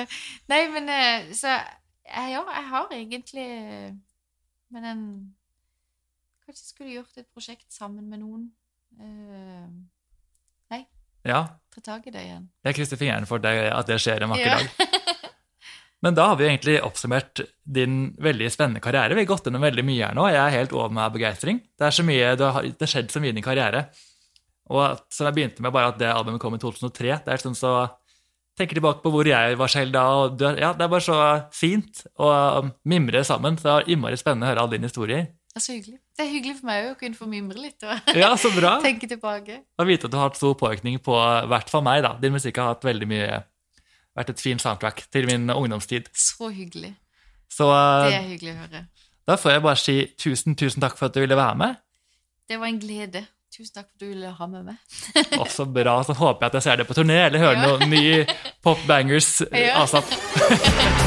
[0.00, 0.06] Eh,
[0.48, 1.66] Nei, men eh, Så eh,
[2.10, 3.92] ja, jeg har egentlig eh,
[4.70, 5.04] Men en
[6.46, 8.48] Kanskje skulle gjort et prosjekt sammen med noen.
[10.70, 10.80] Nei,
[11.26, 11.44] ja,
[11.74, 12.48] ta tak i det igjen.
[12.66, 14.56] jeg krysser fingrene for deg at det skjer en vakker Ja.
[14.58, 14.96] dag.
[16.02, 19.12] Men da har vi egentlig oppsummert din veldig spennende karriere.
[19.14, 20.24] Vi har gått gjennom veldig mye her nå.
[20.32, 21.58] Jeg er helt over meg av begeistring.
[21.76, 23.82] Det er så mye, det har det har skjedd så mye i din karriere.
[24.72, 27.18] Og at, som jeg begynte med, bare at det albumet kom i 2003.
[27.26, 27.74] Det er sånn så
[28.60, 30.04] tenker tilbake på hvor jeg var selv da.
[30.22, 31.16] og du, ja, Det er bare så
[31.56, 32.30] fint å
[32.88, 33.56] mimre sammen.
[33.58, 35.26] Så det var innmari spennende å høre alle dine historier.
[35.50, 35.98] Det er så hyggelig.
[36.14, 38.76] Det er hyggelig for meg å kunne få mimre litt og Ja, så bra.
[38.86, 39.56] tenke tilbake.
[39.80, 42.04] Å vite at du har hatt stor påvirkning på i hvert fall meg.
[42.06, 42.12] da.
[42.22, 43.40] Din musikk har hatt veldig mye,
[44.20, 46.06] vært et fint soundtrack til min ungdomstid.
[46.14, 46.92] Så hyggelig.
[47.50, 48.84] Så Det eh, er hyggelig å høre.
[49.26, 51.80] da får jeg bare si tusen, tusen takk for at du ville være med.
[52.50, 53.24] Det var en glede.
[53.60, 54.76] Tusen takk for at du ville ha med meg.
[55.36, 55.98] Og så bra.
[56.08, 57.66] Så håper jeg at jeg ser det på turné, eller hører Ja.
[57.68, 58.24] noen nye
[58.64, 59.84] pop bangers Ja.